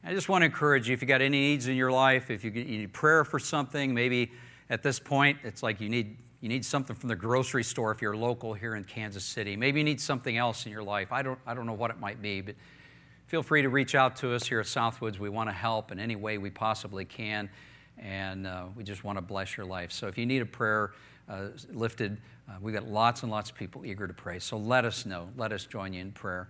I 0.05 0.12
just 0.12 0.29
want 0.29 0.43
to 0.43 0.45
encourage 0.45 0.87
you 0.87 0.93
if 0.93 1.01
you 1.01 1.09
got 1.09 1.22
any 1.22 1.41
needs 1.41 1.66
in 1.66 1.77
your 1.77 1.91
life, 1.91 2.31
if 2.31 2.45
you 2.45 2.51
need 2.51 2.93
prayer 2.93 3.25
for 3.25 3.39
something, 3.39 3.95
maybe 3.95 4.33
at 4.68 4.83
this 4.83 5.01
point 5.01 5.39
it's 5.43 5.62
like 5.62 5.81
you 5.81 5.89
need 5.89 6.18
you 6.43 6.51
need 6.51 6.62
something 6.62 6.95
from 6.95 7.09
the 7.09 7.16
grocery 7.16 7.64
store 7.64 7.91
if 7.91 8.03
you're 8.03 8.14
local 8.14 8.53
here 8.53 8.75
in 8.75 8.85
Kansas 8.85 9.25
City. 9.25 9.57
Maybe 9.57 9.81
you 9.81 9.85
need 9.85 9.99
something 9.99 10.37
else 10.37 10.66
in 10.66 10.72
your 10.72 10.83
life. 10.83 11.11
I 11.11 11.22
don't 11.22 11.39
I 11.47 11.55
don't 11.55 11.64
know 11.64 11.72
what 11.72 11.91
it 11.91 11.99
might 11.99 12.20
be, 12.20 12.43
but 12.43 12.55
feel 13.27 13.43
free 13.43 13.62
to 13.62 13.70
reach 13.70 13.95
out 13.95 14.16
to 14.16 14.35
us 14.35 14.47
here 14.47 14.61
at 14.61 14.66
Southwoods. 14.66 15.18
We 15.18 15.31
want 15.31 15.49
to 15.49 15.55
help 15.55 15.91
in 15.91 15.99
any 15.99 16.16
way 16.16 16.37
we 16.37 16.51
possibly 16.51 17.07
can, 17.07 17.49
and 17.97 18.47
uh, 18.47 18.64
we 18.77 18.85
just 18.85 19.05
want 19.05 19.16
to 19.16 19.22
bless 19.22 19.57
your 19.57 19.64
life. 19.64 19.91
So 19.91 20.07
if 20.07 20.18
you 20.18 20.27
need 20.27 20.43
a 20.43 20.47
prayer 20.47 20.93
uh, 21.29 21.49
lifted, 21.72 22.18
uh, 22.49 22.53
we've 22.61 22.75
got 22.75 22.87
lots 22.87 23.22
and 23.22 23.31
lots 23.31 23.51
of 23.51 23.57
people 23.57 23.85
eager 23.85 24.07
to 24.07 24.14
pray. 24.14 24.39
So 24.39 24.57
let 24.57 24.85
us 24.85 25.07
know. 25.07 25.29
Let 25.37 25.53
us 25.53 25.64
join 25.66 25.93
you 25.93 26.01
in 26.01 26.12
prayer. 26.12 26.49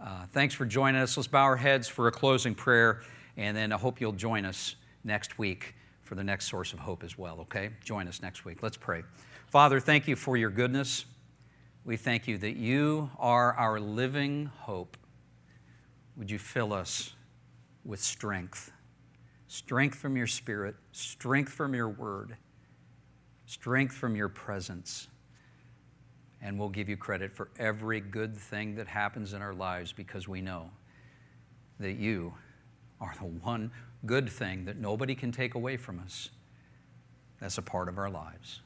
Uh, 0.00 0.26
thanks 0.32 0.54
for 0.54 0.64
joining 0.64 1.00
us. 1.00 1.16
Let's 1.16 1.28
bow 1.28 1.44
our 1.44 1.56
heads 1.56 1.88
for 1.88 2.08
a 2.08 2.12
closing 2.12 2.54
prayer, 2.54 3.02
and 3.36 3.56
then 3.56 3.72
I 3.72 3.78
hope 3.78 4.00
you'll 4.00 4.12
join 4.12 4.44
us 4.44 4.76
next 5.04 5.38
week 5.38 5.74
for 6.02 6.16
the 6.16 6.24
next 6.24 6.46
source 6.48 6.72
of 6.72 6.80
hope 6.80 7.04
as 7.04 7.16
well, 7.16 7.40
okay? 7.40 7.70
Join 7.84 8.08
us 8.08 8.20
next 8.20 8.44
week. 8.44 8.62
Let's 8.62 8.76
pray. 8.76 9.02
Father, 9.46 9.80
thank 9.80 10.08
you 10.08 10.16
for 10.16 10.36
your 10.36 10.50
goodness. 10.50 11.04
We 11.84 11.96
thank 11.96 12.28
you 12.28 12.38
that 12.38 12.56
you 12.56 13.10
are 13.18 13.54
our 13.54 13.80
living 13.80 14.50
hope. 14.60 14.96
Would 16.16 16.30
you 16.30 16.38
fill 16.38 16.72
us 16.72 17.14
with 17.84 18.00
strength? 18.00 18.72
Strength 19.48 19.98
from 19.98 20.16
your 20.16 20.26
spirit, 20.26 20.76
strength 20.92 21.52
from 21.52 21.74
your 21.74 21.88
word, 21.88 22.36
strength 23.52 23.94
from 23.94 24.16
your 24.16 24.30
presence 24.30 25.08
and 26.40 26.58
we'll 26.58 26.70
give 26.70 26.88
you 26.88 26.96
credit 26.96 27.30
for 27.30 27.48
every 27.58 28.00
good 28.00 28.34
thing 28.34 28.76
that 28.76 28.88
happens 28.88 29.34
in 29.34 29.42
our 29.42 29.52
lives 29.52 29.92
because 29.92 30.26
we 30.26 30.40
know 30.40 30.70
that 31.78 31.92
you 31.92 32.32
are 32.98 33.14
the 33.18 33.26
one 33.26 33.70
good 34.06 34.28
thing 34.30 34.64
that 34.64 34.78
nobody 34.78 35.14
can 35.14 35.30
take 35.30 35.54
away 35.54 35.76
from 35.76 36.00
us. 36.00 36.30
That's 37.40 37.58
a 37.58 37.62
part 37.62 37.90
of 37.90 37.98
our 37.98 38.08
lives. 38.08 38.60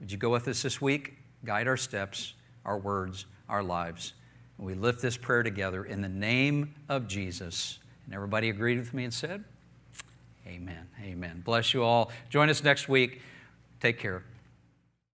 Would 0.00 0.10
you 0.10 0.16
go 0.16 0.30
with 0.30 0.48
us 0.48 0.62
this 0.62 0.80
week? 0.80 1.18
Guide 1.44 1.68
our 1.68 1.76
steps, 1.76 2.32
our 2.64 2.78
words, 2.78 3.26
our 3.50 3.62
lives. 3.62 4.14
We 4.56 4.72
lift 4.72 5.02
this 5.02 5.18
prayer 5.18 5.42
together 5.42 5.84
in 5.84 6.00
the 6.00 6.08
name 6.08 6.74
of 6.88 7.06
Jesus. 7.06 7.80
And 8.06 8.14
everybody 8.14 8.48
agreed 8.48 8.78
with 8.78 8.94
me 8.94 9.04
and 9.04 9.12
said, 9.12 9.44
Amen. 10.46 10.88
Amen. 11.02 11.42
Bless 11.44 11.74
you 11.74 11.82
all. 11.82 12.10
Join 12.30 12.48
us 12.48 12.64
next 12.64 12.88
week. 12.88 13.20
Take 13.80 13.98
care. 13.98 14.24